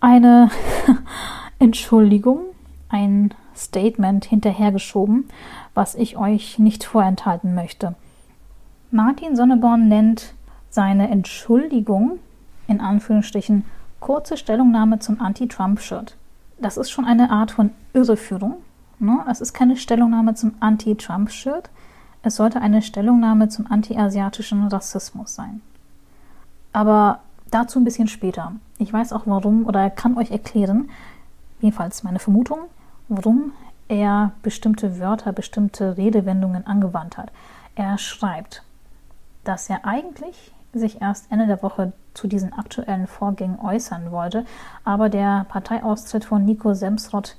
eine 0.00 0.50
Entschuldigung, 1.58 2.40
ein 2.88 3.34
Statement 3.56 4.24
hinterhergeschoben, 4.24 5.28
was 5.74 5.94
ich 5.94 6.16
euch 6.16 6.58
nicht 6.58 6.84
vorenthalten 6.84 7.54
möchte. 7.54 7.94
Martin 8.90 9.34
Sonneborn 9.34 9.88
nennt 9.88 10.34
seine 10.70 11.08
Entschuldigung 11.10 12.18
in 12.68 12.80
Anführungsstrichen 12.80 13.64
kurze 14.04 14.36
Stellungnahme 14.36 14.98
zum 14.98 15.20
Anti-Trump-Shirt. 15.20 16.16
Das 16.60 16.76
ist 16.76 16.90
schon 16.90 17.06
eine 17.06 17.30
Art 17.30 17.50
von 17.50 17.70
Irreführung, 17.94 18.56
Ne? 18.98 19.24
Es 19.30 19.40
ist 19.40 19.52
keine 19.52 19.76
Stellungnahme 19.76 20.34
zum 20.34 20.54
Anti-Trump-Shirt. 20.60 21.70
Es 22.22 22.36
sollte 22.36 22.60
eine 22.60 22.82
Stellungnahme 22.82 23.48
zum 23.48 23.70
anti-asiatischen 23.70 24.66
Rassismus 24.68 25.34
sein. 25.34 25.60
Aber 26.72 27.20
dazu 27.50 27.78
ein 27.78 27.84
bisschen 27.84 28.08
später. 28.08 28.52
Ich 28.78 28.92
weiß 28.92 29.12
auch 29.12 29.22
warum 29.26 29.66
oder 29.66 29.90
kann 29.90 30.16
euch 30.16 30.30
erklären, 30.30 30.90
jedenfalls 31.60 32.02
meine 32.02 32.18
Vermutung, 32.18 32.60
warum 33.08 33.52
er 33.88 34.32
bestimmte 34.42 34.98
Wörter, 34.98 35.32
bestimmte 35.32 35.96
Redewendungen 35.96 36.66
angewandt 36.66 37.18
hat. 37.18 37.30
Er 37.74 37.98
schreibt, 37.98 38.62
dass 39.44 39.68
er 39.68 39.84
eigentlich 39.84 40.52
sich 40.72 41.02
erst 41.02 41.30
Ende 41.30 41.46
der 41.46 41.62
Woche 41.62 41.92
zu 42.14 42.28
diesen 42.28 42.52
aktuellen 42.52 43.06
Vorgängen 43.06 43.58
äußern 43.60 44.10
wollte, 44.10 44.44
aber 44.84 45.08
der 45.08 45.46
Parteiaustritt 45.48 46.24
von 46.24 46.44
Nico 46.44 46.74
Semsrott 46.74 47.36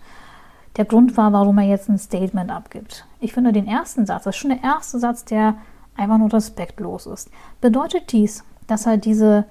der 0.78 0.86
Grund 0.86 1.16
war, 1.16 1.32
warum 1.32 1.58
er 1.58 1.66
jetzt 1.66 1.90
ein 1.90 1.98
Statement 1.98 2.52
abgibt. 2.52 3.06
Ich 3.20 3.34
finde 3.34 3.54
den 3.54 3.68
ersten 3.68 4.06
Satz, 4.06 4.26
das 4.26 4.36
ist 4.36 4.42
schon 4.42 4.52
der 4.52 4.64
erste 4.64 5.00
Satz, 5.00 5.24
der 5.26 5.56
einfach 5.96 6.18
nur 6.18 6.34
respektlos 6.34 7.06
ist. 7.06 7.30
Bedeutet 7.62 8.12
dies, 8.12 8.44
dass 8.68 8.86
er 8.86 8.98
diese 8.98 9.46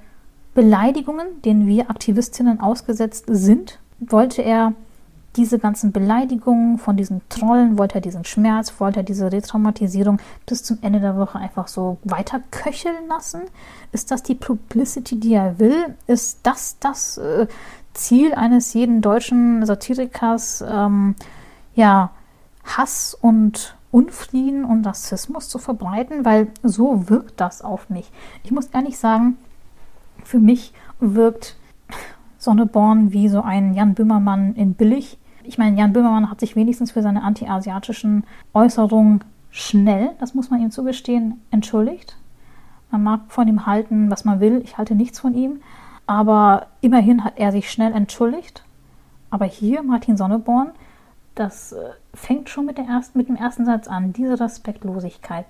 Beleidigungen, 0.55 1.43
denen 1.43 1.67
wir 1.67 1.91
Aktivistinnen 1.91 2.61
ausgesetzt 2.61 3.25
sind, 3.29 3.79
wollte 3.99 4.43
er 4.43 4.75
diese 5.37 5.59
ganzen 5.59 5.93
Beleidigungen 5.93 6.79
von 6.79 6.97
diesen 6.97 7.21
Trollen, 7.29 7.79
wollte 7.79 7.97
er 7.97 8.01
diesen 8.01 8.25
Schmerz, 8.25 8.75
wollte 8.79 9.01
er 9.01 9.03
diese 9.03 9.33
Retraumatisierung 9.33 10.19
bis 10.47 10.63
zum 10.63 10.79
Ende 10.83 11.01
der 11.01 11.17
Woche 11.17 11.39
einfach 11.39 11.69
so 11.69 11.99
weiter 12.05 12.41
köcheln 12.51 13.09
lassen? 13.09 13.43
Ist 13.93 14.11
das 14.11 14.23
die 14.23 14.35
Publicity, 14.35 15.19
die 15.19 15.35
er 15.35 15.59
will? 15.59 15.97
Ist 16.07 16.41
das 16.45 16.79
das 16.79 17.19
äh, 17.19 17.47
Ziel 17.95 18.35
eines 18.35 18.75
jeden 18.75 19.01
deutschen 19.01 19.65
Satirikers, 19.65 20.65
ähm, 20.69 21.15
ja, 21.75 22.11
Hass 22.65 23.17
und 23.21 23.77
Unfrieden 23.91 24.65
und 24.65 24.85
Rassismus 24.85 25.49
zu 25.49 25.59
verbreiten, 25.59 26.25
weil 26.25 26.49
so 26.63 27.09
wirkt 27.09 27.41
das 27.41 27.63
auf 27.63 27.91
mich. 27.91 28.11
Ich 28.43 28.51
muss 28.51 28.67
ehrlich 28.67 28.99
sagen, 28.99 29.37
für 30.25 30.41
mich 30.41 30.73
wirkt 30.99 31.57
Sonneborn 32.39 33.13
wie 33.13 33.29
so 33.29 33.41
ein 33.41 33.75
Jan 33.75 33.95
Böhmermann 33.95 34.55
in 34.55 34.75
billig. 34.75 35.19
Ich 35.45 35.59
meine, 35.59 35.79
Jan 35.79 35.93
Böhmermann 35.93 36.31
hat 36.31 36.41
sich 36.41 36.57
wenigstens 36.57 36.93
für 36.93 37.03
seine 37.03 37.23
anti-asiatischen 37.23 38.25
Äußerungen 38.55 39.23
schnell, 39.51 40.11
das 40.19 40.35
muss 40.35 40.51
man 40.51 40.61
ihm 40.61 40.71
zugestehen, 40.71 41.41
entschuldigt. 41.51 42.17
Man 42.91 43.03
mag 43.03 43.21
von 43.29 43.47
ihm 43.47 43.67
halten, 43.67 44.11
was 44.11 44.25
man 44.25 44.41
will. 44.41 44.61
Ich 44.65 44.79
halte 44.79 44.95
nichts 44.95 45.21
von 45.21 45.35
ihm. 45.35 45.61
Aber 46.07 46.67
immerhin 46.81 47.25
hat 47.25 47.35
er 47.37 47.53
sich 47.53 47.71
schnell 47.71 47.93
entschuldigt. 47.93 48.65
Aber 49.31 49.45
hier, 49.45 49.83
Martin 49.83 50.17
Sonneborn, 50.17 50.71
das 51.35 51.73
äh, 51.73 51.91
fängt 52.15 52.49
schon 52.49 52.67
mit, 52.67 52.79
ersten, 52.79 53.19
mit 53.19 53.29
dem 53.29 53.37
ersten 53.37 53.65
Satz 53.65 53.89
an, 53.89 54.13
diese 54.13 54.39
Respektlosigkeit. 54.39 55.47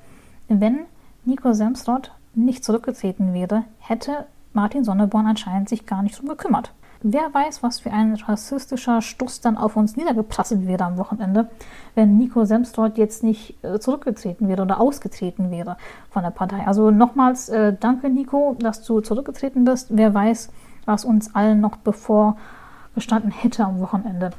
Wenn 0.48 0.80
Nico 1.24 1.52
Semsrott 1.52 2.12
nicht 2.34 2.64
zurückgetreten 2.64 3.34
wäre, 3.34 3.64
hätte 3.78 4.26
Martin 4.52 4.84
Sonneborn 4.84 5.26
anscheinend 5.26 5.68
sich 5.68 5.86
gar 5.86 6.02
nicht 6.02 6.18
drum 6.18 6.28
gekümmert. 6.28 6.72
Wer 7.06 7.34
weiß, 7.34 7.62
was 7.62 7.80
für 7.80 7.92
ein 7.92 8.14
rassistischer 8.14 9.02
Stuss 9.02 9.42
dann 9.42 9.58
auf 9.58 9.76
uns 9.76 9.94
niedergeprasselt 9.94 10.66
wäre 10.66 10.84
am 10.84 10.96
Wochenende, 10.96 11.50
wenn 11.94 12.16
Nico 12.16 12.46
Semsrott 12.46 12.96
jetzt 12.96 13.22
nicht 13.22 13.62
äh, 13.62 13.78
zurückgetreten 13.78 14.48
wäre 14.48 14.62
oder 14.62 14.80
ausgetreten 14.80 15.50
wäre 15.50 15.76
von 16.08 16.22
der 16.22 16.30
Partei. 16.30 16.66
Also 16.66 16.90
nochmals 16.90 17.50
äh, 17.50 17.76
danke, 17.78 18.08
Nico, 18.08 18.56
dass 18.58 18.82
du 18.84 19.02
zurückgetreten 19.02 19.66
bist. 19.66 19.88
Wer 19.90 20.14
weiß, 20.14 20.48
was 20.86 21.04
uns 21.04 21.34
allen 21.34 21.60
noch 21.60 21.76
bevorgestanden 21.76 23.32
hätte 23.32 23.66
am 23.66 23.80
Wochenende. 23.80 24.30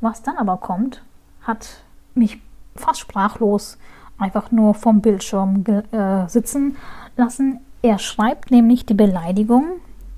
Was 0.00 0.22
dann 0.22 0.36
aber 0.36 0.58
kommt, 0.58 1.02
hat 1.42 1.82
mich 2.14 2.40
fast 2.76 3.00
sprachlos 3.00 3.76
einfach 4.18 4.52
nur 4.52 4.74
vom 4.74 5.00
Bildschirm 5.00 5.64
äh, 5.66 6.28
sitzen 6.28 6.76
lassen. 7.16 7.58
Er 7.82 7.98
schreibt 7.98 8.52
nämlich 8.52 8.86
die 8.86 8.94
Beleidigung, 8.94 9.64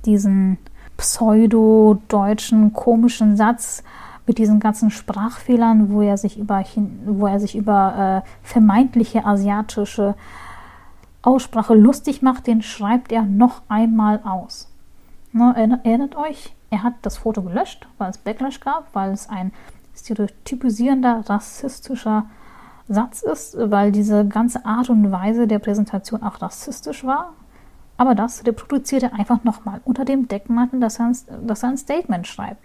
diesen 0.04 0.58
pseudo-deutschen 0.96 2.72
komischen 2.72 3.36
Satz 3.36 3.82
mit 4.26 4.38
diesen 4.38 4.60
ganzen 4.60 4.90
Sprachfehlern, 4.90 5.90
wo 5.90 6.02
er 6.02 6.18
sich 6.18 6.38
über, 6.38 6.64
wo 7.04 7.26
er 7.26 7.38
sich 7.38 7.56
über 7.56 8.22
äh, 8.24 8.28
vermeintliche 8.42 9.24
asiatische 9.24 10.14
Aussprache 11.22 11.74
lustig 11.74 12.22
macht, 12.22 12.46
den 12.46 12.62
schreibt 12.62 13.12
er 13.12 13.22
noch 13.22 13.62
einmal 13.68 14.20
aus. 14.24 14.68
Ne, 15.32 15.78
erinnert 15.84 16.16
euch, 16.16 16.54
er 16.70 16.82
hat 16.82 16.94
das 17.02 17.18
Foto 17.18 17.42
gelöscht, 17.42 17.86
weil 17.98 18.10
es 18.10 18.18
Backlash 18.18 18.60
gab, 18.60 18.94
weil 18.94 19.12
es 19.12 19.28
ein 19.28 19.52
stereotypisierender, 19.94 21.24
rassistischer 21.26 22.26
Satz 22.88 23.22
ist, 23.22 23.56
weil 23.58 23.90
diese 23.92 24.26
ganze 24.26 24.64
Art 24.64 24.88
und 24.90 25.10
Weise 25.10 25.46
der 25.46 25.58
Präsentation 25.58 26.22
auch 26.22 26.40
rassistisch 26.40 27.04
war. 27.04 27.32
Aber 27.96 28.14
das 28.14 28.46
reproduziert 28.46 29.02
er 29.02 29.14
einfach 29.14 29.44
nochmal 29.44 29.80
unter 29.84 30.04
dem 30.04 30.28
Deckmantel, 30.28 30.80
dass 30.80 30.98
er, 30.98 31.06
ein, 31.06 31.16
dass 31.46 31.62
er 31.62 31.70
ein 31.70 31.78
Statement 31.78 32.26
schreibt. 32.26 32.62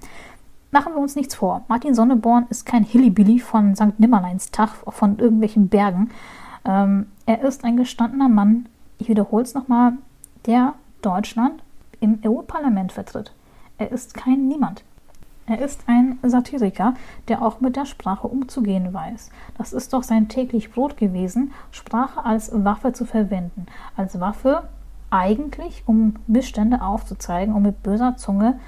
Machen 0.71 0.93
wir 0.93 1.01
uns 1.01 1.15
nichts 1.15 1.35
vor. 1.35 1.63
Martin 1.67 1.93
Sonneborn 1.93 2.47
ist 2.49 2.65
kein 2.65 2.83
Hillybilly 2.83 3.39
von 3.39 3.75
St. 3.75 3.99
Nimmerleins 3.99 4.51
Tag, 4.51 4.69
von 4.87 5.19
irgendwelchen 5.19 5.67
Bergen. 5.67 6.11
Ähm, 6.63 7.07
er 7.25 7.41
ist 7.41 7.65
ein 7.65 7.75
gestandener 7.77 8.29
Mann, 8.29 8.67
ich 8.97 9.09
wiederhole 9.09 9.43
es 9.43 9.53
nochmal, 9.53 9.93
der 10.45 10.75
Deutschland 11.01 11.61
im 11.99 12.19
EU-Parlament 12.25 12.91
vertritt. 12.91 13.33
Er 13.77 13.91
ist 13.91 14.13
kein 14.13 14.47
Niemand. 14.47 14.83
Er 15.47 15.59
ist 15.59 15.83
ein 15.87 16.19
Satiriker, 16.23 16.93
der 17.27 17.41
auch 17.41 17.59
mit 17.59 17.75
der 17.75 17.85
Sprache 17.85 18.27
umzugehen 18.27 18.93
weiß. 18.93 19.31
Das 19.57 19.73
ist 19.73 19.91
doch 19.91 20.03
sein 20.03 20.29
täglich 20.29 20.71
Brot 20.71 20.97
gewesen, 20.97 21.51
Sprache 21.71 22.23
als 22.23 22.51
Waffe 22.63 22.93
zu 22.93 23.05
verwenden. 23.05 23.65
Als 23.97 24.19
Waffe 24.19 24.69
eigentlich, 25.11 25.83
um 25.85 26.15
Missstände 26.25 26.81
aufzuzeigen, 26.81 27.53
um 27.53 27.61
mit 27.61 27.83
böser 27.83 28.17
Zunge, 28.17 28.59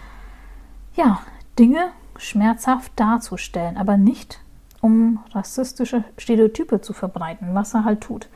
ja, 0.96 1.20
Dinge 1.58 1.88
schmerzhaft 2.18 2.92
darzustellen, 2.96 3.78
aber 3.78 3.98
nicht 3.98 4.40
um 4.82 5.20
rassistische 5.32 6.04
Stereotype 6.18 6.82
zu 6.82 6.92
verbreiten, 6.92 7.54
was 7.54 7.74
er 7.74 7.86
halt 7.86 8.02
tut. 8.02 8.28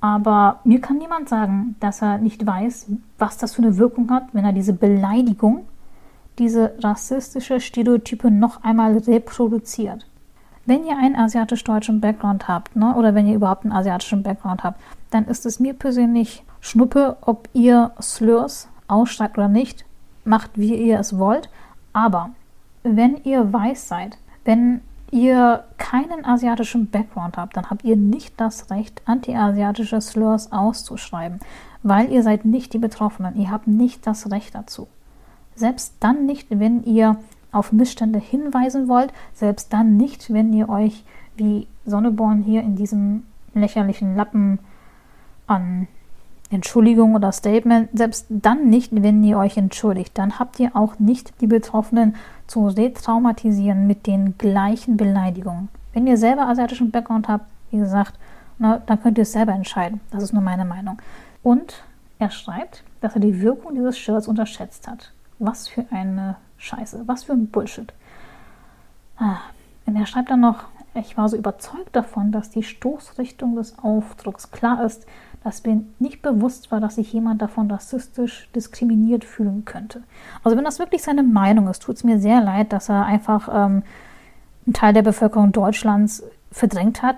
Aber 0.00 0.60
mir 0.64 0.80
kann 0.80 0.98
niemand 0.98 1.28
sagen, 1.28 1.76
dass 1.80 2.02
er 2.02 2.18
nicht 2.18 2.46
weiß, 2.46 2.86
was 3.18 3.38
das 3.38 3.54
für 3.54 3.62
eine 3.62 3.78
Wirkung 3.78 4.10
hat, 4.10 4.28
wenn 4.32 4.44
er 4.44 4.52
diese 4.52 4.74
Beleidigung, 4.74 5.66
diese 6.38 6.74
rassistische 6.82 7.58
Stereotype 7.58 8.30
noch 8.30 8.62
einmal 8.62 8.98
reproduziert. 8.98 10.06
Wenn 10.66 10.84
ihr 10.84 10.98
einen 10.98 11.16
asiatisch-deutschen 11.16 12.00
Background 12.02 12.46
habt, 12.46 12.76
ne, 12.76 12.94
oder 12.94 13.14
wenn 13.14 13.26
ihr 13.26 13.34
überhaupt 13.34 13.64
einen 13.64 13.72
asiatischen 13.72 14.22
Background 14.22 14.62
habt, 14.62 14.78
dann 15.10 15.24
ist 15.24 15.46
es 15.46 15.58
mir 15.58 15.72
persönlich 15.72 16.44
Schnuppe, 16.60 17.16
ob 17.20 17.48
ihr 17.52 17.92
Slurs 18.00 18.68
ausschreibt 18.88 19.38
oder 19.38 19.48
nicht. 19.48 19.84
Macht, 20.24 20.52
wie 20.54 20.74
ihr 20.74 20.98
es 20.98 21.18
wollt. 21.18 21.48
Aber 21.92 22.30
wenn 22.82 23.16
ihr 23.24 23.52
weiß 23.52 23.88
seid, 23.88 24.18
wenn 24.44 24.80
ihr 25.10 25.64
keinen 25.78 26.24
asiatischen 26.24 26.90
Background 26.90 27.36
habt, 27.36 27.56
dann 27.56 27.70
habt 27.70 27.84
ihr 27.84 27.96
nicht 27.96 28.38
das 28.38 28.70
Recht, 28.70 29.02
anti-asiatische 29.06 30.00
Slurs 30.00 30.52
auszuschreiben, 30.52 31.40
weil 31.82 32.12
ihr 32.12 32.22
seid 32.22 32.44
nicht 32.44 32.72
die 32.72 32.78
Betroffenen. 32.78 33.36
Ihr 33.36 33.50
habt 33.50 33.66
nicht 33.66 34.06
das 34.06 34.30
Recht 34.30 34.54
dazu. 34.54 34.86
Selbst 35.54 35.94
dann 36.00 36.26
nicht, 36.26 36.46
wenn 36.50 36.84
ihr 36.84 37.16
auf 37.50 37.72
Missstände 37.72 38.18
hinweisen 38.18 38.88
wollt, 38.88 39.12
selbst 39.32 39.72
dann 39.72 39.96
nicht, 39.96 40.32
wenn 40.32 40.52
ihr 40.52 40.68
euch 40.68 41.04
wie 41.36 41.66
Sonneborn 41.86 42.42
hier 42.42 42.62
in 42.62 42.76
diesem 42.76 43.24
lächerlichen 43.54 44.16
Lappen 44.16 44.58
an 45.46 45.88
Entschuldigung 46.50 47.14
oder 47.14 47.30
Statement, 47.32 47.90
selbst 47.92 48.26
dann 48.28 48.70
nicht, 48.70 48.90
wenn 48.92 49.22
ihr 49.22 49.38
euch 49.38 49.56
entschuldigt, 49.56 50.16
dann 50.16 50.38
habt 50.38 50.58
ihr 50.60 50.74
auch 50.74 50.98
nicht 50.98 51.40
die 51.40 51.46
Betroffenen 51.46 52.14
zu 52.46 52.66
retraumatisieren 52.66 53.86
mit 53.86 54.06
den 54.06 54.38
gleichen 54.38 54.96
Beleidigungen. 54.96 55.68
Wenn 55.92 56.06
ihr 56.06 56.16
selber 56.16 56.48
asiatischen 56.48 56.90
Background 56.90 57.28
habt, 57.28 57.44
wie 57.70 57.78
gesagt, 57.78 58.14
na, 58.58 58.80
dann 58.86 59.00
könnt 59.02 59.18
ihr 59.18 59.22
es 59.22 59.32
selber 59.32 59.52
entscheiden. 59.52 60.00
Das 60.10 60.22
ist 60.22 60.32
nur 60.32 60.42
meine 60.42 60.64
Meinung. 60.64 60.98
Und 61.42 61.82
er 62.18 62.30
schreibt, 62.30 62.82
dass 63.00 63.14
er 63.14 63.20
die 63.20 63.40
Wirkung 63.40 63.74
dieses 63.74 63.98
Shirts 63.98 64.26
unterschätzt 64.26 64.88
hat. 64.88 65.12
Was 65.38 65.68
für 65.68 65.84
eine 65.90 66.36
Scheiße, 66.56 67.02
was 67.06 67.24
für 67.24 67.32
ein 67.32 67.48
Bullshit. 67.48 67.92
Ah, 69.18 69.38
und 69.86 69.96
er 69.96 70.06
schreibt 70.06 70.30
dann 70.30 70.40
noch, 70.40 70.64
ich 70.94 71.16
war 71.16 71.28
so 71.28 71.36
überzeugt 71.36 71.94
davon, 71.94 72.32
dass 72.32 72.50
die 72.50 72.62
Stoßrichtung 72.62 73.54
des 73.54 73.78
Aufdrucks 73.78 74.50
klar 74.50 74.84
ist, 74.84 75.06
dass 75.44 75.64
mir 75.64 75.82
nicht 75.98 76.22
bewusst 76.22 76.70
war, 76.70 76.80
dass 76.80 76.96
sich 76.96 77.12
jemand 77.12 77.40
davon 77.40 77.70
rassistisch 77.70 78.48
diskriminiert 78.54 79.24
fühlen 79.24 79.64
könnte. 79.64 80.02
Also 80.42 80.56
wenn 80.56 80.64
das 80.64 80.78
wirklich 80.78 81.02
seine 81.02 81.22
Meinung 81.22 81.68
ist, 81.68 81.82
tut 81.82 81.96
es 81.96 82.04
mir 82.04 82.18
sehr 82.18 82.40
leid, 82.40 82.72
dass 82.72 82.88
er 82.88 83.04
einfach 83.04 83.48
ähm, 83.48 83.82
einen 84.66 84.74
Teil 84.74 84.92
der 84.92 85.02
Bevölkerung 85.02 85.52
Deutschlands 85.52 86.22
verdrängt 86.50 87.02
hat. 87.02 87.16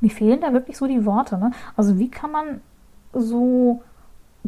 Mir 0.00 0.10
fehlen 0.10 0.40
da 0.40 0.52
wirklich 0.52 0.76
so 0.76 0.86
die 0.86 1.04
Worte. 1.04 1.38
Ne? 1.38 1.50
Also 1.76 1.98
wie 1.98 2.10
kann 2.10 2.30
man 2.30 2.60
so 3.12 3.82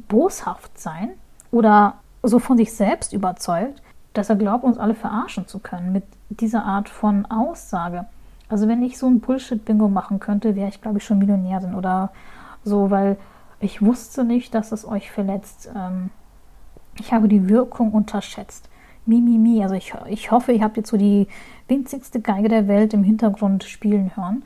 boshaft 0.09 0.79
sein 0.79 1.11
oder 1.51 1.95
so 2.23 2.39
von 2.39 2.57
sich 2.57 2.73
selbst 2.73 3.13
überzeugt, 3.13 3.83
dass 4.13 4.31
er 4.31 4.37
glaubt, 4.37 4.65
uns 4.65 4.79
alle 4.79 4.95
verarschen 4.95 5.47
zu 5.47 5.59
können 5.59 5.93
mit 5.93 6.05
dieser 6.29 6.65
Art 6.65 6.89
von 6.89 7.27
Aussage. 7.27 8.07
Also 8.49 8.69
wenn 8.69 8.83
ich 8.83 8.99
so 8.99 9.07
ein 9.07 9.21
Bullshit-Bingo 9.21 9.89
machen 9.89 10.21
könnte, 10.21 10.55
wäre 10.55 10.69
ich, 10.69 10.81
glaube 10.81 10.99
ich, 10.99 11.05
schon 11.05 11.19
Millionärin 11.19 11.75
oder 11.75 12.13
so, 12.67 12.91
weil 12.91 13.17
ich 13.61 13.81
wusste 13.81 14.25
nicht, 14.25 14.55
dass 14.55 14.73
es 14.73 14.87
euch 14.87 15.11
verletzt. 15.11 15.71
Ähm, 15.75 16.11
ich 16.99 17.13
habe 17.13 17.29
die 17.29 17.49
Wirkung 17.49 17.93
unterschätzt. 17.93 18.69
Mi, 19.07 19.21
mi, 19.21 19.39
mi. 19.39 19.63
Also 19.63 19.75
ich, 19.75 19.95
ich 20.09 20.31
hoffe, 20.31 20.53
ihr 20.53 20.63
habt 20.63 20.77
jetzt 20.77 20.91
so 20.91 20.97
die 20.97 21.29
winzigste 21.69 22.21
Geige 22.21 22.49
der 22.49 22.69
Welt 22.69 22.93
im 22.93 23.05
Hintergrund 23.05 23.65
spielen 23.65 24.17
hören. 24.17 24.43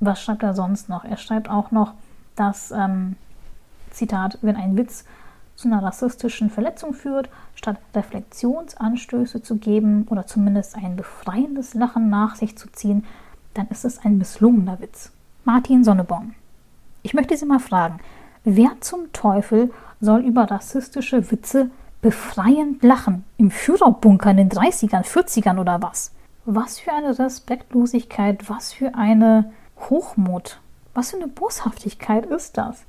Was 0.00 0.20
schreibt 0.22 0.42
er 0.42 0.54
sonst 0.54 0.88
noch? 0.88 1.04
Er 1.04 1.16
schreibt 1.16 1.48
auch 1.48 1.70
noch, 1.70 1.94
dass, 2.34 2.70
ähm, 2.72 3.16
Zitat, 3.90 4.38
wenn 4.42 4.56
ein 4.56 4.76
Witz 4.76 5.04
zu 5.54 5.68
einer 5.68 5.82
rassistischen 5.82 6.50
Verletzung 6.50 6.92
führt, 6.92 7.30
statt 7.54 7.78
Reflexionsanstöße 7.94 9.40
zu 9.40 9.56
geben 9.56 10.06
oder 10.10 10.26
zumindest 10.26 10.76
ein 10.76 10.96
befreiendes 10.96 11.72
Lachen 11.72 12.10
nach 12.10 12.34
sich 12.34 12.58
zu 12.58 12.70
ziehen, 12.70 13.04
dann 13.54 13.68
ist 13.68 13.86
es 13.86 13.98
ein 13.98 14.18
misslungener 14.18 14.80
Witz. 14.80 15.12
Martin 15.44 15.82
Sonneborn. 15.82 16.34
Ich 17.06 17.14
möchte 17.14 17.36
Sie 17.36 17.46
mal 17.46 17.60
fragen, 17.60 18.00
wer 18.42 18.72
zum 18.80 19.12
Teufel 19.12 19.70
soll 20.00 20.22
über 20.22 20.50
rassistische 20.50 21.30
Witze 21.30 21.70
befreiend 22.02 22.82
lachen? 22.82 23.24
Im 23.36 23.52
Führerbunker 23.52 24.32
in 24.32 24.38
den 24.38 24.50
30ern, 24.50 25.04
40ern 25.04 25.60
oder 25.60 25.80
was? 25.80 26.10
Was 26.46 26.80
für 26.80 26.92
eine 26.92 27.16
Respektlosigkeit, 27.16 28.50
was 28.50 28.72
für 28.72 28.96
eine 28.96 29.52
Hochmut, 29.88 30.58
was 30.94 31.12
für 31.12 31.18
eine 31.18 31.28
Boshaftigkeit 31.28 32.26
ist 32.26 32.58
das? 32.58 32.84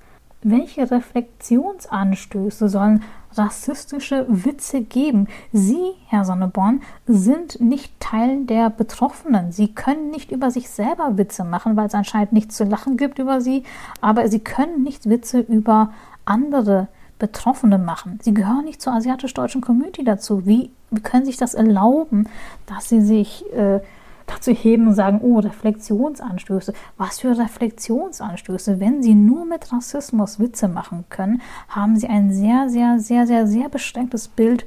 Welche 0.49 0.89
Reflexionsanstöße 0.89 2.69
sollen 2.69 3.03
rassistische 3.33 4.25
Witze 4.29 4.79
geben? 4.79 5.27
Sie, 5.51 5.91
Herr 6.07 6.23
Sonneborn, 6.23 6.83
sind 7.05 7.59
nicht 7.59 7.91
Teil 7.99 8.45
der 8.45 8.69
Betroffenen. 8.69 9.51
Sie 9.51 9.75
können 9.75 10.09
nicht 10.09 10.31
über 10.31 10.49
sich 10.49 10.69
selber 10.69 11.17
Witze 11.17 11.43
machen, 11.43 11.75
weil 11.75 11.87
es 11.87 11.95
anscheinend 11.95 12.31
nichts 12.31 12.55
zu 12.55 12.63
lachen 12.63 12.95
gibt 12.95 13.19
über 13.19 13.41
sie, 13.41 13.63
aber 13.99 14.29
sie 14.29 14.39
können 14.39 14.83
nicht 14.83 15.09
Witze 15.09 15.41
über 15.41 15.91
andere 16.23 16.87
Betroffene 17.19 17.77
machen. 17.77 18.19
Sie 18.21 18.33
gehören 18.33 18.63
nicht 18.63 18.81
zur 18.81 18.93
asiatisch-deutschen 18.93 19.59
Community 19.59 20.05
dazu. 20.05 20.45
Wie, 20.45 20.71
können 21.03 21.25
sich 21.25 21.35
das 21.35 21.55
erlauben, 21.55 22.29
dass 22.67 22.87
sie 22.87 23.01
sich 23.01 23.43
äh, 23.53 23.81
dazu 24.27 24.51
heben 24.51 24.87
und 24.87 24.93
sagen, 24.93 25.19
oh, 25.23 25.39
Reflexionsanstöße. 25.39 26.73
Was 26.97 27.21
für 27.21 27.35
Reflexionsanstöße? 27.35 28.79
Wenn 28.79 29.01
Sie 29.01 29.15
nur 29.15 29.45
mit 29.45 29.71
Rassismus 29.73 30.39
Witze 30.39 30.67
machen 30.67 31.05
können, 31.09 31.41
haben 31.69 31.97
Sie 31.97 32.07
ein 32.07 32.31
sehr, 32.31 32.69
sehr, 32.69 32.99
sehr, 32.99 33.25
sehr, 33.25 33.47
sehr 33.47 33.69
beschränktes 33.69 34.27
Bild 34.27 34.65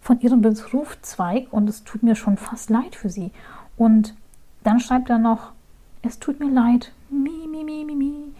von 0.00 0.20
Ihrem 0.20 0.42
Berufszweig 0.42 1.46
und 1.50 1.68
es 1.68 1.84
tut 1.84 2.02
mir 2.02 2.16
schon 2.16 2.36
fast 2.36 2.70
leid 2.70 2.94
für 2.94 3.08
Sie. 3.08 3.30
Und 3.76 4.14
dann 4.64 4.80
schreibt 4.80 5.08
er 5.08 5.18
noch, 5.18 5.52
es 6.02 6.18
tut 6.18 6.40
mir 6.40 6.50
leid, 6.50 6.92
mi, 7.08 7.46
mi, 7.48 7.64
mi, 7.64 7.84
mi, 7.84 7.94
mi, 7.94 8.32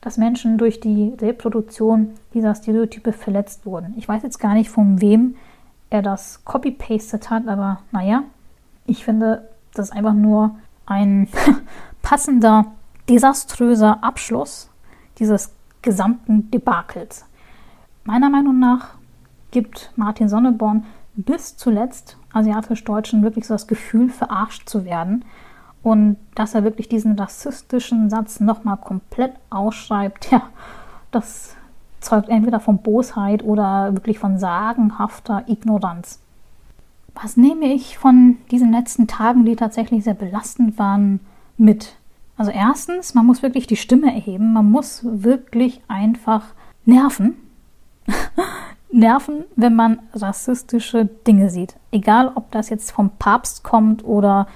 dass 0.00 0.18
Menschen 0.18 0.58
durch 0.58 0.80
die 0.80 1.14
Reproduktion 1.20 2.10
dieser 2.34 2.54
Stereotype 2.54 3.12
verletzt 3.12 3.66
wurden. 3.66 3.94
Ich 3.96 4.08
weiß 4.08 4.22
jetzt 4.22 4.38
gar 4.38 4.54
nicht, 4.54 4.70
von 4.70 5.00
wem 5.00 5.36
er 5.90 6.02
das 6.02 6.44
copy-pasted 6.44 7.30
hat, 7.30 7.48
aber 7.48 7.80
naja, 7.90 8.24
ich 8.86 9.04
finde, 9.04 9.48
das 9.74 9.86
ist 9.86 9.92
einfach 9.92 10.14
nur 10.14 10.56
ein 10.86 11.28
passender, 12.02 12.66
desaströser 13.08 14.02
Abschluss 14.02 14.70
dieses 15.18 15.52
gesamten 15.82 16.50
Debakels. 16.50 17.24
Meiner 18.04 18.30
Meinung 18.30 18.58
nach 18.58 18.94
gibt 19.50 19.92
Martin 19.96 20.28
Sonneborn 20.28 20.84
bis 21.14 21.56
zuletzt 21.56 22.16
asiatisch-Deutschen 22.32 23.22
wirklich 23.22 23.46
so 23.46 23.54
das 23.54 23.66
Gefühl, 23.66 24.08
verarscht 24.08 24.68
zu 24.68 24.84
werden. 24.84 25.24
Und 25.82 26.16
dass 26.34 26.54
er 26.54 26.64
wirklich 26.64 26.88
diesen 26.88 27.18
rassistischen 27.18 28.10
Satz 28.10 28.40
nochmal 28.40 28.76
komplett 28.76 29.32
ausschreibt, 29.50 30.26
ja, 30.30 30.42
das 31.10 31.56
zeugt 32.00 32.28
entweder 32.28 32.60
von 32.60 32.78
Bosheit 32.78 33.42
oder 33.42 33.92
wirklich 33.94 34.18
von 34.18 34.38
sagenhafter 34.38 35.44
Ignoranz. 35.48 36.20
Was 37.20 37.36
nehme 37.36 37.72
ich 37.72 37.98
von 37.98 38.38
diesen 38.50 38.72
letzten 38.72 39.06
Tagen, 39.06 39.44
die 39.44 39.56
tatsächlich 39.56 40.04
sehr 40.04 40.14
belastend 40.14 40.78
waren, 40.78 41.20
mit? 41.56 41.96
Also 42.36 42.52
erstens, 42.52 43.14
man 43.14 43.26
muss 43.26 43.42
wirklich 43.42 43.66
die 43.66 43.76
Stimme 43.76 44.14
erheben, 44.14 44.52
man 44.52 44.70
muss 44.70 45.00
wirklich 45.02 45.82
einfach 45.88 46.44
nerven. 46.84 47.34
nerven, 48.92 49.44
wenn 49.56 49.74
man 49.74 50.00
rassistische 50.14 51.06
Dinge 51.26 51.50
sieht. 51.50 51.76
Egal, 51.90 52.30
ob 52.34 52.50
das 52.52 52.70
jetzt 52.70 52.92
vom 52.92 53.10
Papst 53.18 53.64
kommt 53.64 54.04
oder 54.04 54.46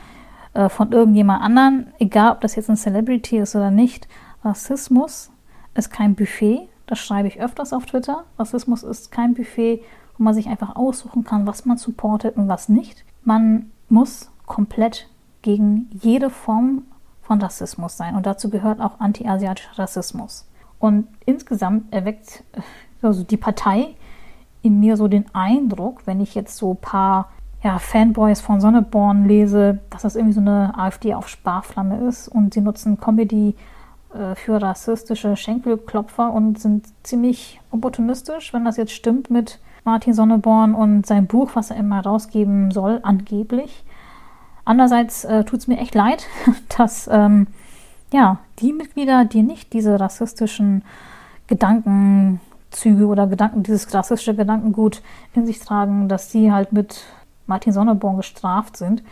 äh, 0.54 0.68
von 0.68 0.92
irgendjemand 0.92 1.42
anderen, 1.42 1.92
egal, 1.98 2.32
ob 2.32 2.40
das 2.40 2.54
jetzt 2.54 2.70
ein 2.70 2.76
Celebrity 2.76 3.38
ist 3.38 3.56
oder 3.56 3.70
nicht. 3.70 4.08
Rassismus 4.44 5.30
ist 5.74 5.90
kein 5.90 6.14
Buffet, 6.14 6.68
das 6.86 6.98
schreibe 6.98 7.28
ich 7.28 7.40
öfters 7.40 7.72
auf 7.72 7.86
Twitter. 7.86 8.24
Rassismus 8.38 8.82
ist 8.82 9.10
kein 9.10 9.34
Buffet, 9.34 9.82
man 10.22 10.34
sich 10.34 10.48
einfach 10.48 10.76
aussuchen 10.76 11.24
kann, 11.24 11.46
was 11.46 11.64
man 11.64 11.76
supportet 11.76 12.36
und 12.36 12.48
was 12.48 12.68
nicht. 12.68 13.04
Man 13.24 13.70
muss 13.88 14.30
komplett 14.46 15.08
gegen 15.42 15.90
jede 15.92 16.30
Form 16.30 16.82
von 17.22 17.40
Rassismus 17.40 17.96
sein 17.96 18.14
und 18.14 18.26
dazu 18.26 18.50
gehört 18.50 18.80
auch 18.80 19.00
anti-asiatischer 19.00 19.78
Rassismus. 19.78 20.46
Und 20.78 21.06
insgesamt 21.26 21.92
erweckt 21.92 22.42
äh, 22.52 22.60
also 23.06 23.22
die 23.22 23.36
Partei 23.36 23.94
in 24.62 24.80
mir 24.80 24.96
so 24.96 25.08
den 25.08 25.26
Eindruck, 25.34 26.06
wenn 26.06 26.20
ich 26.20 26.34
jetzt 26.34 26.56
so 26.56 26.72
ein 26.72 26.80
paar 26.80 27.30
ja, 27.62 27.78
Fanboys 27.78 28.40
von 28.40 28.60
Sonneborn 28.60 29.26
lese, 29.26 29.78
dass 29.90 30.02
das 30.02 30.16
irgendwie 30.16 30.34
so 30.34 30.40
eine 30.40 30.76
AfD 30.76 31.14
auf 31.14 31.28
Sparflamme 31.28 32.06
ist 32.08 32.28
und 32.28 32.54
sie 32.54 32.60
nutzen 32.60 32.98
Comedy 32.98 33.54
äh, 34.14 34.34
für 34.34 34.60
rassistische 34.60 35.36
Schenkelklopfer 35.36 36.32
und 36.32 36.58
sind 36.58 36.86
ziemlich 37.02 37.60
opportunistisch, 37.70 38.52
wenn 38.52 38.64
das 38.64 38.76
jetzt 38.76 38.92
stimmt 38.92 39.30
mit 39.30 39.60
Martin 39.84 40.14
Sonneborn 40.14 40.74
und 40.74 41.06
sein 41.06 41.26
Buch, 41.26 41.50
was 41.54 41.70
er 41.70 41.76
immer 41.76 42.00
rausgeben 42.00 42.70
soll, 42.70 43.00
angeblich. 43.02 43.84
Andererseits 44.64 45.24
äh, 45.24 45.44
tut 45.44 45.60
es 45.60 45.66
mir 45.66 45.78
echt 45.78 45.94
leid, 45.94 46.26
dass 46.76 47.08
ähm, 47.12 47.48
ja, 48.12 48.38
die 48.60 48.72
Mitglieder, 48.72 49.24
die 49.24 49.42
nicht 49.42 49.72
diese 49.72 49.98
rassistischen 49.98 50.82
Gedankenzüge 51.48 53.06
oder 53.06 53.26
Gedanken, 53.26 53.62
dieses 53.62 53.92
rassistische 53.92 54.36
Gedankengut 54.36 55.02
in 55.34 55.46
sich 55.46 55.58
tragen, 55.58 56.08
dass 56.08 56.30
sie 56.30 56.52
halt 56.52 56.72
mit 56.72 57.04
Martin 57.46 57.72
Sonneborn 57.72 58.16
gestraft 58.16 58.76
sind. 58.76 59.02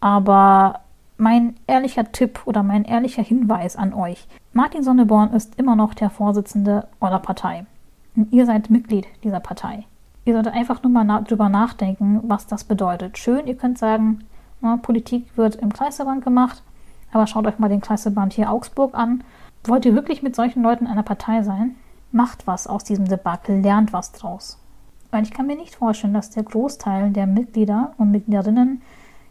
Aber 0.00 0.80
mein 1.18 1.54
ehrlicher 1.66 2.10
Tipp 2.10 2.40
oder 2.46 2.62
mein 2.62 2.84
ehrlicher 2.84 3.22
Hinweis 3.22 3.76
an 3.76 3.92
euch. 3.92 4.26
Martin 4.52 4.82
Sonneborn 4.82 5.32
ist 5.34 5.58
immer 5.58 5.76
noch 5.76 5.94
der 5.94 6.10
Vorsitzende 6.10 6.88
eurer 7.00 7.20
Partei. 7.20 7.66
Und 8.16 8.32
ihr 8.32 8.46
seid 8.46 8.70
Mitglied 8.70 9.06
dieser 9.22 9.40
Partei. 9.40 9.84
Ihr 10.24 10.34
solltet 10.34 10.54
einfach 10.54 10.82
nur 10.82 10.92
mal 10.92 11.04
na 11.04 11.20
drüber 11.22 11.48
nachdenken, 11.48 12.20
was 12.24 12.46
das 12.46 12.64
bedeutet. 12.64 13.16
Schön, 13.18 13.46
ihr 13.46 13.56
könnt 13.56 13.78
sagen, 13.78 14.24
na, 14.60 14.76
Politik 14.76 15.36
wird 15.36 15.56
im 15.56 15.72
Kreisverband 15.72 16.22
gemacht, 16.22 16.62
aber 17.12 17.26
schaut 17.26 17.46
euch 17.46 17.58
mal 17.58 17.68
den 17.68 17.80
Kreisverband 17.80 18.34
hier 18.34 18.52
Augsburg 18.52 18.94
an. 18.94 19.24
Wollt 19.64 19.84
ihr 19.84 19.94
wirklich 19.94 20.22
mit 20.22 20.36
solchen 20.36 20.62
Leuten 20.62 20.84
in 20.84 20.90
einer 20.90 21.02
Partei 21.02 21.42
sein? 21.42 21.76
Macht 22.12 22.46
was 22.46 22.66
aus 22.66 22.84
diesem 22.84 23.06
Debakel, 23.06 23.60
lernt 23.60 23.92
was 23.92 24.12
draus. 24.12 24.58
Weil 25.10 25.22
ich 25.22 25.32
kann 25.32 25.46
mir 25.46 25.56
nicht 25.56 25.74
vorstellen, 25.74 26.14
dass 26.14 26.30
der 26.30 26.42
Großteil 26.42 27.10
der 27.10 27.26
Mitglieder 27.26 27.94
und 27.96 28.10
Mitgliederinnen 28.10 28.82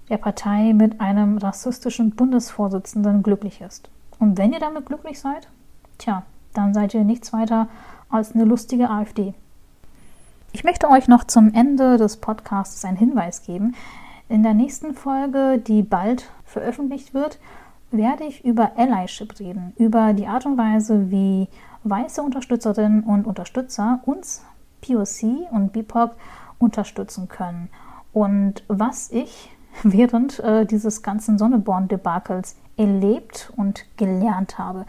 der 0.09 0.17
Partei 0.17 0.73
mit 0.73 0.99
einem 0.99 1.37
rassistischen 1.37 2.11
Bundesvorsitzenden 2.11 3.21
glücklich 3.21 3.61
ist. 3.61 3.89
Und 4.17 4.37
wenn 4.37 4.53
ihr 4.53 4.59
damit 4.59 4.87
glücklich 4.87 5.19
seid, 5.19 5.47
tja, 5.97 6.23
dann 6.53 6.73
seid 6.73 6.93
ihr 6.93 7.03
nichts 7.03 7.31
weiter 7.31 7.67
als 8.09 8.33
eine 8.33 8.43
lustige 8.43 8.89
AfD. 8.89 9.35
Ich 10.51 10.63
möchte 10.63 10.89
euch 10.89 11.07
noch 11.07 11.25
zum 11.25 11.53
Ende 11.53 11.97
des 11.97 12.17
Podcasts 12.17 12.83
einen 12.83 12.97
Hinweis 12.97 13.43
geben. 13.43 13.75
In 14.29 14.41
der 14.41 14.55
nächsten 14.55 14.95
Folge, 14.95 15.59
die 15.59 15.83
bald 15.83 16.31
veröffentlicht 16.43 17.13
wird, 17.13 17.39
werde 17.91 18.23
ich 18.23 18.43
über 18.43 18.71
Allyship 18.75 19.39
reden, 19.39 19.73
über 19.77 20.13
die 20.13 20.25
Art 20.25 20.47
und 20.47 20.57
Weise, 20.57 21.11
wie 21.11 21.47
weiße 21.83 22.21
Unterstützerinnen 22.23 23.03
und 23.03 23.27
Unterstützer 23.27 23.99
uns 24.05 24.43
POC 24.81 25.51
und 25.51 25.71
BIPOC 25.71 26.15
unterstützen 26.57 27.27
können 27.27 27.69
und 28.11 28.63
was 28.67 29.11
ich 29.11 29.51
während 29.83 30.39
äh, 30.39 30.65
dieses 30.65 31.03
ganzen 31.03 31.37
Sonneborn-Debakels 31.37 32.55
erlebt 32.75 33.53
und 33.55 33.85
gelernt 33.97 34.57
habe. 34.57 34.85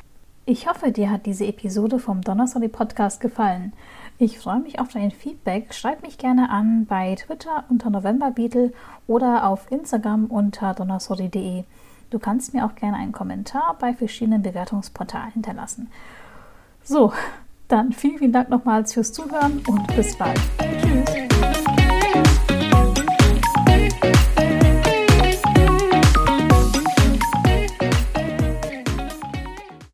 Ich 0.46 0.68
hoffe, 0.68 0.90
dir 0.90 1.10
hat 1.10 1.26
diese 1.26 1.46
Episode 1.46 1.98
vom 1.98 2.22
Donnerstag 2.22 2.72
Podcast 2.72 3.20
gefallen. 3.20 3.72
Ich 4.18 4.38
freue 4.38 4.60
mich 4.60 4.80
auf 4.80 4.88
dein 4.88 5.10
Feedback. 5.10 5.72
Schreib 5.72 6.02
mich 6.02 6.18
gerne 6.18 6.50
an 6.50 6.86
bei 6.86 7.14
Twitter 7.14 7.64
unter 7.68 7.90
Novemberbeetle 7.90 8.72
oder 9.06 9.46
auf 9.46 9.70
Instagram 9.70 10.26
unter 10.26 10.74
donnersori.de. 10.74 11.64
Du 12.10 12.18
kannst 12.18 12.52
mir 12.52 12.66
auch 12.66 12.74
gerne 12.74 12.96
einen 12.96 13.12
Kommentar 13.12 13.76
bei 13.78 13.94
verschiedenen 13.94 14.42
Bewertungsportalen 14.42 15.32
hinterlassen. 15.32 15.88
So, 16.82 17.12
dann 17.68 17.92
vielen, 17.92 18.18
vielen 18.18 18.32
Dank 18.32 18.50
nochmals 18.50 18.94
fürs 18.94 19.12
Zuhören 19.12 19.62
und 19.68 19.86
bis 19.94 20.16
bald. 20.16 20.40